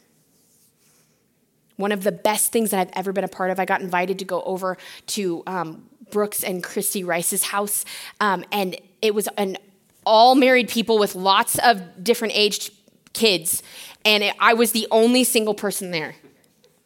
One 1.76 1.92
of 1.92 2.02
the 2.02 2.12
best 2.12 2.50
things 2.50 2.70
that 2.70 2.80
I've 2.80 2.92
ever 2.94 3.12
been 3.12 3.24
a 3.24 3.28
part 3.28 3.50
of, 3.50 3.60
I 3.60 3.66
got 3.66 3.82
invited 3.82 4.18
to 4.20 4.24
go 4.24 4.42
over 4.42 4.78
to 5.08 5.42
um, 5.46 5.88
Brooks 6.10 6.42
and 6.42 6.64
Christy 6.64 7.04
Rice's 7.04 7.44
house, 7.44 7.84
um, 8.20 8.44
and 8.50 8.76
it 9.02 9.14
was 9.14 9.28
an 9.36 9.58
all 10.06 10.34
married 10.34 10.68
people 10.68 10.98
with 10.98 11.14
lots 11.14 11.58
of 11.58 12.02
different 12.02 12.34
aged 12.34 12.72
kids, 13.12 13.62
and 14.04 14.24
it, 14.24 14.34
I 14.40 14.54
was 14.54 14.72
the 14.72 14.88
only 14.90 15.24
single 15.24 15.54
person 15.54 15.90
there. 15.90 16.14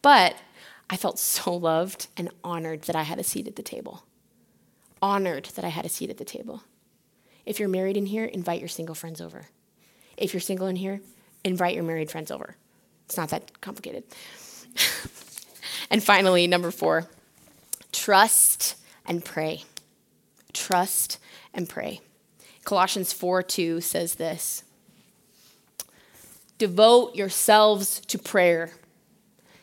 But 0.02 0.36
I 0.90 0.96
felt 0.96 1.18
so 1.18 1.54
loved 1.54 2.08
and 2.16 2.30
honored 2.42 2.82
that 2.82 2.96
I 2.96 3.02
had 3.02 3.18
a 3.18 3.24
seat 3.24 3.46
at 3.46 3.56
the 3.56 3.62
table. 3.62 4.04
Honored 5.02 5.46
that 5.56 5.64
I 5.64 5.68
had 5.68 5.84
a 5.84 5.88
seat 5.88 6.10
at 6.10 6.18
the 6.18 6.24
table. 6.24 6.62
If 7.44 7.58
you're 7.58 7.68
married 7.68 7.96
in 7.96 8.06
here, 8.06 8.24
invite 8.24 8.60
your 8.60 8.68
single 8.68 8.94
friends 8.94 9.20
over. 9.20 9.46
If 10.16 10.32
you're 10.32 10.40
single 10.40 10.66
in 10.66 10.76
here, 10.76 11.00
invite 11.44 11.74
your 11.74 11.84
married 11.84 12.10
friends 12.10 12.30
over. 12.30 12.56
It's 13.06 13.16
not 13.16 13.30
that 13.30 13.60
complicated. 13.60 14.04
and 15.90 16.02
finally, 16.02 16.46
number 16.46 16.70
four, 16.70 17.08
trust 17.92 18.76
and 19.06 19.24
pray. 19.24 19.64
Trust 20.52 21.18
and 21.54 21.68
pray. 21.68 22.00
Colossians 22.64 23.12
4 23.14 23.42
2 23.42 23.80
says 23.80 24.16
this 24.16 24.62
Devote 26.58 27.14
yourselves 27.14 28.00
to 28.00 28.18
prayer 28.18 28.72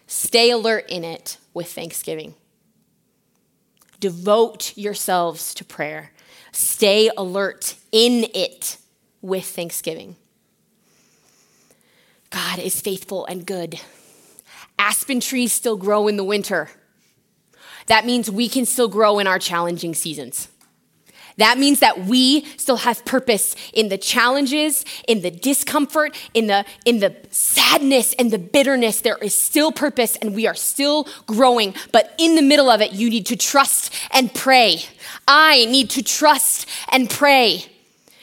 Stay 0.08 0.52
alert 0.52 0.86
in 0.90 1.04
it 1.04 1.38
with 1.54 1.72
thanksgiving. 1.72 2.36
Devote 4.00 4.76
yourselves 4.78 5.54
to 5.56 5.66
prayer. 5.66 6.12
Stay 6.52 7.10
alert 7.18 7.76
in 7.92 8.28
it 8.34 8.78
with 9.22 9.46
thanksgiving. 9.46 10.16
God 12.30 12.60
is 12.60 12.82
faithful 12.82 13.26
and 13.26 13.46
good. 13.46 13.80
Aspen 14.78 15.20
trees 15.20 15.54
still 15.54 15.78
grow 15.78 16.08
in 16.08 16.18
the 16.18 16.24
winter. 16.24 16.70
That 17.88 18.06
means 18.06 18.30
we 18.30 18.50
can 18.50 18.66
still 18.66 18.88
grow 18.88 19.20
in 19.20 19.28
our 19.28 19.40
challenging 19.40 19.94
seasons. 19.94 20.50
That 21.38 21.58
means 21.58 21.82
that 21.82 22.06
we 22.06 22.46
still 22.58 22.78
have 22.78 23.04
purpose 23.04 23.56
in 23.74 23.90
the 23.90 23.98
challenges, 23.98 24.86
in 25.08 25.22
the 25.22 25.32
discomfort, 25.32 26.16
in 26.34 26.48
the, 26.48 26.66
in 26.86 27.00
the 27.00 27.16
sadness 27.30 28.14
and 28.18 28.32
the 28.32 28.38
bitterness. 28.38 29.02
There 29.02 29.18
is 29.18 29.38
still 29.38 29.72
purpose 29.74 30.16
and 30.16 30.34
we 30.34 30.48
are 30.48 30.56
still 30.56 31.08
growing. 31.28 31.76
But 31.92 32.14
in 32.18 32.36
the 32.36 32.42
middle 32.42 32.70
of 32.70 32.80
it, 32.82 32.94
you 32.94 33.10
need 33.10 33.26
to 33.28 33.36
trust 33.36 33.94
and 34.12 34.34
pray. 34.34 34.84
I 35.28 35.66
need 35.66 35.90
to 35.92 36.04
trust 36.04 36.70
and 36.90 37.10
pray. 37.10 37.66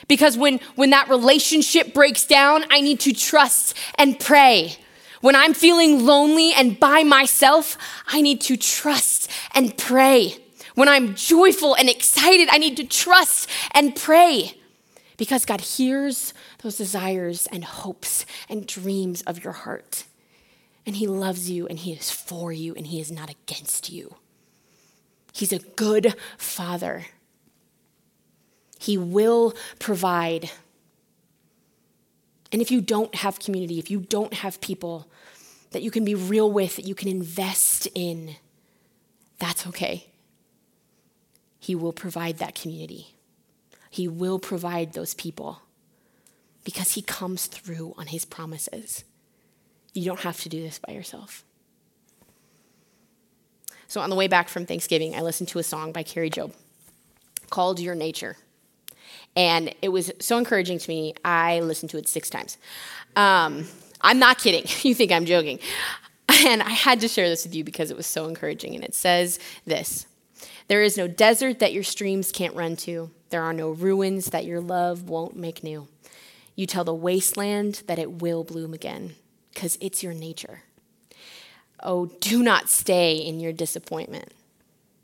Because 0.09 0.38
when, 0.38 0.61
when 0.75 0.90
that 0.90 1.09
relationship 1.09 1.92
breaks 1.92 2.27
down, 2.27 2.64
I 2.70 2.81
need 2.81 3.01
to 3.01 3.12
trust 3.12 3.77
and 3.96 4.18
pray. 4.18 4.77
When 5.20 5.37
I'm 5.37 5.55
feeling 5.55 6.05
lonely 6.05 6.53
and 6.53 6.81
by 6.81 7.03
myself, 7.03 7.77
I 8.09 8.22
need 8.22 8.40
to 8.42 8.57
trust 8.57 9.31
and 9.55 9.77
pray. 9.77 10.41
When 10.75 10.89
I'm 10.89 11.15
joyful 11.15 11.75
and 11.75 11.89
excited, 11.89 12.49
I 12.51 12.59
need 12.59 12.77
to 12.79 12.85
trust 12.85 13.49
and 13.73 13.95
pray 13.95 14.55
because 15.17 15.45
God 15.45 15.61
hears 15.61 16.33
those 16.63 16.77
desires 16.77 17.47
and 17.53 17.65
hopes 17.65 18.25
and 18.49 18.67
dreams 18.67 19.23
of 19.23 19.45
your 19.45 19.53
heart. 19.53 20.05
And 20.87 20.97
He 20.97 21.07
loves 21.07 21.51
you 21.51 21.67
and 21.67 21.79
He 21.79 21.93
is 21.93 22.11
for 22.11 22.53
you 22.53 22.75
and 22.75 22.87
He 22.87 23.01
is 23.01 23.13
not 23.13 23.31
against 23.31 23.91
you. 23.91 24.17
He's 25.33 25.53
a 25.53 25.59
good 25.59 26.15
Father. 26.37 27.07
He 28.79 28.99
will 28.99 29.55
provide. 29.79 30.51
And 32.51 32.61
if 32.61 32.71
you 32.71 32.81
don't 32.81 33.15
have 33.15 33.39
community, 33.39 33.79
if 33.79 33.91
you 33.91 34.01
don't 34.01 34.35
have 34.35 34.61
people 34.61 35.09
that 35.71 35.83
you 35.83 35.91
can 35.91 36.05
be 36.05 36.15
real 36.15 36.51
with, 36.51 36.77
that 36.77 36.87
you 36.87 36.95
can 36.95 37.09
invest 37.09 37.87
in, 37.95 38.37
that's 39.39 39.67
okay. 39.69 40.12
He 41.62 41.77
will 41.77 41.92
provide 41.92 42.38
that 42.38 42.57
community. 42.57 43.14
He 43.88 44.09
will 44.09 44.40
provide 44.40 44.94
those 44.94 45.14
people 45.14 45.62
because 46.64 46.94
He 46.94 47.03
comes 47.03 47.46
through 47.46 47.94
on 47.96 48.09
His 48.09 48.25
promises. 48.25 49.05
You 49.94 50.07
don't 50.07 50.22
have 50.22 50.40
to 50.40 50.48
do 50.48 50.61
this 50.61 50.81
by 50.81 50.92
yourself. 50.92 51.44
So, 53.87 54.01
on 54.01 54.11
the 54.11 54.16
way 54.16 54.27
back 54.27 54.48
from 54.48 54.66
Thanksgiving, 54.66 55.14
I 55.14 55.20
listened 55.20 55.51
to 55.51 55.61
a 55.61 55.62
song 55.62 55.92
by 55.92 56.03
Kari 56.03 56.31
Jobe 56.31 56.53
called 57.48 57.79
Your 57.79 57.94
Nature. 57.94 58.37
And 59.37 59.72
it 59.83 59.90
was 59.90 60.11
so 60.18 60.38
encouraging 60.38 60.81
to 60.81 60.90
me, 60.90 61.14
I 61.25 61.61
listened 61.61 61.90
to 61.90 61.98
it 61.98 62.09
six 62.09 62.29
times. 62.29 62.59
Um, 63.14 63.68
I'm 64.01 64.18
not 64.18 64.38
kidding. 64.38 64.64
You 64.83 64.96
think 64.96 65.12
I'm 65.12 65.27
joking. 65.27 65.61
And 66.44 66.61
I 66.61 66.70
had 66.70 66.98
to 67.03 67.09
share 67.09 67.29
this 67.29 67.44
with 67.44 67.55
you 67.55 67.62
because 67.62 67.92
it 67.92 67.96
was 67.96 68.07
so 68.07 68.27
encouraging. 68.27 68.75
And 68.75 68.83
it 68.83 68.96
says 68.96 69.38
this 69.64 70.07
there 70.73 70.83
is 70.83 70.97
no 70.97 71.07
desert 71.07 71.59
that 71.59 71.75
your 71.75 71.83
streams 71.83 72.33
can't 72.33 72.57
run 72.57 72.77
to. 72.77 73.11
There 73.29 73.43
are 73.43 73.53
no 73.53 73.73
ruins 73.73 74.31
that 74.31 74.47
your 74.47 74.63
love 74.63 75.03
won't 75.03 75.37
make 75.37 75.63
new. 75.63 75.87
You 76.57 76.67
tell 76.67 76.83
the 76.83 76.95
wasteland 76.95 77.83
that 77.89 77.99
it 77.99 78.23
will 78.23 78.43
bloom 78.43 78.73
again, 78.73 79.17
because 79.53 79.77
it's 79.83 80.03
your 80.03 80.15
nature. 80.15 80.63
Oh, 81.83 82.07
do 82.21 82.43
not 82.43 82.71
stay 82.71 83.17
in 83.17 83.39
your 83.39 83.53
disappointment, 83.53 84.33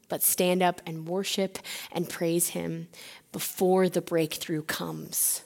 but 0.09 0.23
stand 0.23 0.63
up 0.63 0.81
and 0.87 1.07
worship 1.07 1.59
and 1.93 2.09
praise 2.09 2.49
Him 2.49 2.89
before 3.31 3.91
the 3.91 4.01
breakthrough 4.01 4.63
comes 4.63 5.43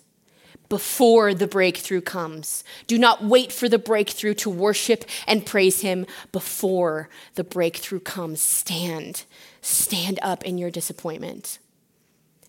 before 0.68 1.34
the 1.34 1.46
breakthrough 1.46 2.00
comes. 2.00 2.64
Do 2.86 2.96
not 2.96 3.22
wait 3.22 3.52
for 3.52 3.68
the 3.68 3.78
breakthrough 3.78 4.32
to 4.32 4.48
worship 4.48 5.04
and 5.26 5.44
praise 5.44 5.82
Him 5.82 6.06
before 6.30 7.10
the 7.34 7.44
breakthrough 7.44 8.00
comes. 8.00 8.40
Stand. 8.40 9.24
Stand 9.62 10.18
up 10.22 10.44
in 10.44 10.58
your 10.58 10.70
disappointment. 10.70 11.58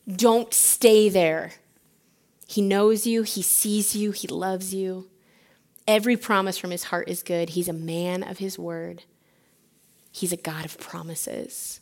Don't 0.07 0.53
stay 0.53 1.07
there. 1.07 1.53
He 2.47 2.61
knows 2.61 3.07
you, 3.07 3.23
He 3.23 3.41
sees 3.41 3.95
you, 3.95 4.11
He 4.11 4.27
loves 4.27 4.73
you. 4.73 5.09
Every 5.87 6.17
promise 6.17 6.57
from 6.57 6.71
His 6.71 6.85
heart 6.85 7.07
is 7.07 7.23
good. 7.23 7.51
He's 7.51 7.69
a 7.69 7.73
man 7.73 8.23
of 8.23 8.39
His 8.39 8.59
word, 8.59 9.03
He's 10.11 10.33
a 10.33 10.37
God 10.37 10.65
of 10.65 10.77
promises. 10.79 11.79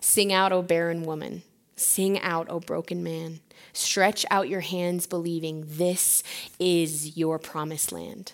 Sing 0.00 0.32
out, 0.32 0.52
O 0.52 0.62
barren 0.62 1.02
woman. 1.02 1.42
Sing 1.74 2.20
out, 2.20 2.48
O 2.50 2.60
broken 2.60 3.02
man. 3.02 3.40
Stretch 3.72 4.26
out 4.30 4.48
your 4.48 4.60
hands, 4.60 5.06
believing 5.06 5.64
this 5.66 6.22
is 6.58 7.16
your 7.16 7.38
promised 7.38 7.92
land. 7.92 8.32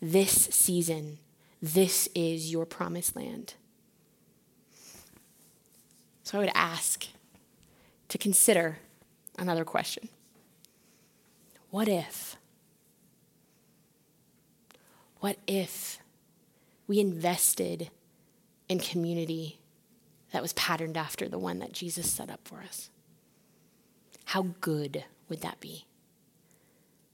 This 0.00 0.30
season, 0.30 1.18
this 1.60 2.08
is 2.14 2.52
your 2.52 2.66
promised 2.66 3.16
land. 3.16 3.54
So 6.24 6.38
I 6.38 6.40
would 6.40 6.52
ask 6.54 7.06
to 8.08 8.18
consider 8.18 8.78
another 9.38 9.64
question 9.64 10.08
What 11.70 11.86
if? 11.86 12.36
What 15.20 15.38
if 15.46 15.98
we 16.86 16.98
invested 16.98 17.90
in 18.68 18.78
community 18.78 19.58
that 20.32 20.42
was 20.42 20.52
patterned 20.54 20.96
after 20.96 21.28
the 21.28 21.38
one 21.38 21.60
that 21.60 21.72
Jesus 21.72 22.10
set 22.10 22.30
up 22.30 22.40
for 22.44 22.60
us? 22.60 22.90
How 24.26 24.48
good 24.60 25.04
would 25.28 25.42
that 25.42 25.60
be? 25.60 25.84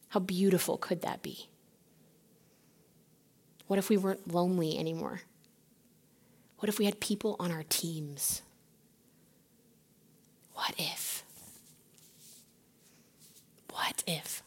How 0.08 0.20
beautiful 0.20 0.76
could 0.76 1.02
that 1.02 1.22
be? 1.22 1.48
What 3.66 3.78
if 3.78 3.88
we 3.88 3.96
weren't 3.96 4.32
lonely 4.32 4.78
anymore? 4.78 5.22
What 6.58 6.68
if 6.68 6.78
we 6.78 6.84
had 6.84 6.98
people 6.98 7.36
on 7.38 7.52
our 7.52 7.64
teams? 7.68 8.42
What 10.60 10.74
if? 10.76 11.24
What 13.70 14.04
if? 14.06 14.42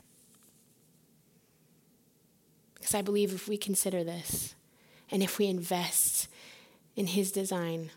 Because 2.75 2.93
I 2.93 3.01
believe 3.01 3.33
if 3.33 3.47
we 3.47 3.57
consider 3.57 4.03
this 4.03 4.53
and 5.09 5.23
if 5.23 5.39
we 5.39 5.47
invest 5.47 6.27
in 6.95 7.07
His 7.07 7.31
design, 7.31 7.89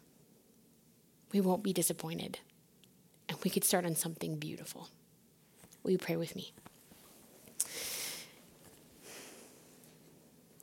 we 1.31 1.42
won't 1.42 1.62
be 1.62 1.74
disappointed. 1.74 2.38
And 3.29 3.37
we 3.44 3.50
could 3.50 3.64
start 3.64 3.85
on 3.85 3.94
something 3.94 4.37
beautiful. 4.37 4.88
Will 5.83 5.90
you 5.90 5.98
pray 5.98 6.16
with 6.16 6.35
me? 6.35 6.55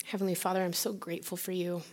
Heavenly 0.06 0.36
Father, 0.36 0.64
I'm 0.64 0.74
so 0.74 0.92
grateful 0.92 1.38
for 1.38 1.52
you. 1.52 1.84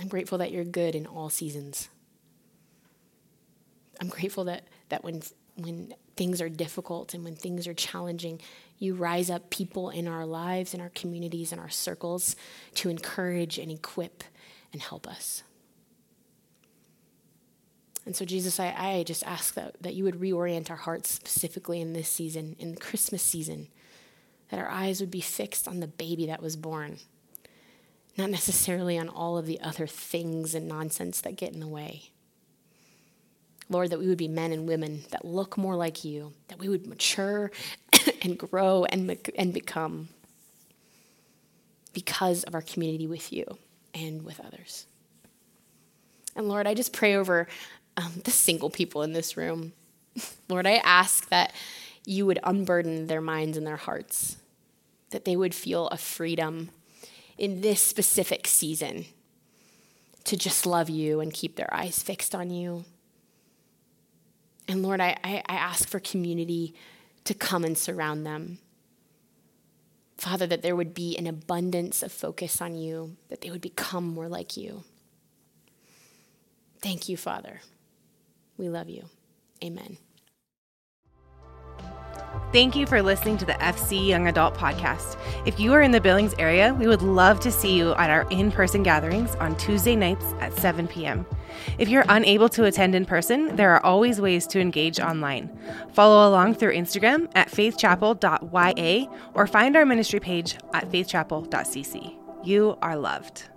I'm 0.00 0.08
grateful 0.08 0.38
that 0.38 0.52
you're 0.52 0.64
good 0.64 0.94
in 0.94 1.06
all 1.06 1.28
seasons. 1.28 1.90
I'm 4.04 4.10
grateful 4.10 4.44
that, 4.44 4.64
that 4.90 5.02
when, 5.02 5.22
when 5.56 5.94
things 6.14 6.42
are 6.42 6.50
difficult 6.50 7.14
and 7.14 7.24
when 7.24 7.34
things 7.34 7.66
are 7.66 7.72
challenging, 7.72 8.38
you 8.78 8.94
rise 8.94 9.30
up 9.30 9.48
people 9.48 9.88
in 9.88 10.06
our 10.06 10.26
lives, 10.26 10.74
in 10.74 10.82
our 10.82 10.90
communities, 10.90 11.54
in 11.54 11.58
our 11.58 11.70
circles 11.70 12.36
to 12.74 12.90
encourage 12.90 13.56
and 13.56 13.72
equip 13.72 14.22
and 14.74 14.82
help 14.82 15.08
us. 15.08 15.42
And 18.04 18.14
so, 18.14 18.26
Jesus, 18.26 18.60
I, 18.60 18.74
I 18.76 19.02
just 19.04 19.24
ask 19.24 19.54
that, 19.54 19.82
that 19.82 19.94
you 19.94 20.04
would 20.04 20.20
reorient 20.20 20.68
our 20.68 20.76
hearts 20.76 21.10
specifically 21.10 21.80
in 21.80 21.94
this 21.94 22.10
season, 22.10 22.56
in 22.58 22.72
the 22.72 22.80
Christmas 22.80 23.22
season, 23.22 23.68
that 24.50 24.60
our 24.60 24.68
eyes 24.68 25.00
would 25.00 25.10
be 25.10 25.22
fixed 25.22 25.66
on 25.66 25.80
the 25.80 25.86
baby 25.86 26.26
that 26.26 26.42
was 26.42 26.56
born, 26.56 26.98
not 28.18 28.28
necessarily 28.28 28.98
on 28.98 29.08
all 29.08 29.38
of 29.38 29.46
the 29.46 29.62
other 29.62 29.86
things 29.86 30.54
and 30.54 30.68
nonsense 30.68 31.22
that 31.22 31.36
get 31.36 31.54
in 31.54 31.60
the 31.60 31.66
way. 31.66 32.10
Lord, 33.68 33.90
that 33.90 33.98
we 33.98 34.06
would 34.06 34.18
be 34.18 34.28
men 34.28 34.52
and 34.52 34.68
women 34.68 35.04
that 35.10 35.24
look 35.24 35.56
more 35.56 35.76
like 35.76 36.04
you, 36.04 36.32
that 36.48 36.58
we 36.58 36.68
would 36.68 36.86
mature 36.86 37.50
and 38.22 38.38
grow 38.38 38.84
and, 38.84 39.16
and 39.36 39.54
become 39.54 40.08
because 41.92 42.42
of 42.44 42.54
our 42.54 42.62
community 42.62 43.06
with 43.06 43.32
you 43.32 43.44
and 43.94 44.22
with 44.22 44.40
others. 44.40 44.86
And 46.36 46.48
Lord, 46.48 46.66
I 46.66 46.74
just 46.74 46.92
pray 46.92 47.14
over 47.14 47.46
um, 47.96 48.12
the 48.24 48.30
single 48.30 48.70
people 48.70 49.02
in 49.02 49.12
this 49.12 49.36
room. 49.36 49.72
Lord, 50.48 50.66
I 50.66 50.74
ask 50.84 51.28
that 51.28 51.52
you 52.04 52.26
would 52.26 52.38
unburden 52.42 53.06
their 53.06 53.20
minds 53.20 53.56
and 53.56 53.66
their 53.66 53.76
hearts, 53.76 54.36
that 55.10 55.24
they 55.24 55.36
would 55.36 55.54
feel 55.54 55.88
a 55.88 55.96
freedom 55.96 56.70
in 57.38 57.60
this 57.60 57.80
specific 57.80 58.46
season 58.46 59.06
to 60.24 60.36
just 60.36 60.66
love 60.66 60.90
you 60.90 61.20
and 61.20 61.32
keep 61.32 61.56
their 61.56 61.72
eyes 61.72 62.02
fixed 62.02 62.34
on 62.34 62.50
you. 62.50 62.84
And 64.68 64.82
Lord, 64.82 65.00
I, 65.00 65.16
I, 65.22 65.42
I 65.46 65.54
ask 65.54 65.88
for 65.88 66.00
community 66.00 66.74
to 67.24 67.34
come 67.34 67.64
and 67.64 67.76
surround 67.76 68.26
them. 68.26 68.58
Father, 70.16 70.46
that 70.46 70.62
there 70.62 70.76
would 70.76 70.94
be 70.94 71.16
an 71.18 71.26
abundance 71.26 72.02
of 72.02 72.12
focus 72.12 72.60
on 72.62 72.76
you, 72.76 73.16
that 73.28 73.40
they 73.40 73.50
would 73.50 73.60
become 73.60 74.06
more 74.06 74.28
like 74.28 74.56
you. 74.56 74.84
Thank 76.80 77.08
you, 77.08 77.16
Father. 77.16 77.60
We 78.56 78.68
love 78.68 78.88
you. 78.88 79.04
Amen. 79.62 79.98
Thank 82.54 82.76
you 82.76 82.86
for 82.86 83.02
listening 83.02 83.36
to 83.38 83.44
the 83.44 83.54
FC 83.54 84.06
Young 84.06 84.28
Adult 84.28 84.54
Podcast. 84.54 85.18
If 85.44 85.58
you 85.58 85.72
are 85.72 85.82
in 85.82 85.90
the 85.90 86.00
Billings 86.00 86.36
area, 86.38 86.72
we 86.72 86.86
would 86.86 87.02
love 87.02 87.40
to 87.40 87.50
see 87.50 87.76
you 87.76 87.96
at 87.96 88.10
our 88.10 88.28
in 88.30 88.52
person 88.52 88.84
gatherings 88.84 89.34
on 89.40 89.56
Tuesday 89.56 89.96
nights 89.96 90.24
at 90.38 90.52
7 90.52 90.86
p.m. 90.86 91.26
If 91.78 91.88
you're 91.88 92.04
unable 92.08 92.48
to 92.50 92.66
attend 92.66 92.94
in 92.94 93.06
person, 93.06 93.56
there 93.56 93.72
are 93.72 93.84
always 93.84 94.20
ways 94.20 94.46
to 94.46 94.60
engage 94.60 95.00
online. 95.00 95.50
Follow 95.94 96.28
along 96.28 96.54
through 96.54 96.76
Instagram 96.76 97.28
at 97.34 97.50
faithchapel.ya 97.50 99.06
or 99.34 99.46
find 99.48 99.74
our 99.74 99.84
ministry 99.84 100.20
page 100.20 100.56
at 100.72 100.88
faithchapel.cc. 100.92 102.16
You 102.44 102.78
are 102.80 102.96
loved. 102.96 103.48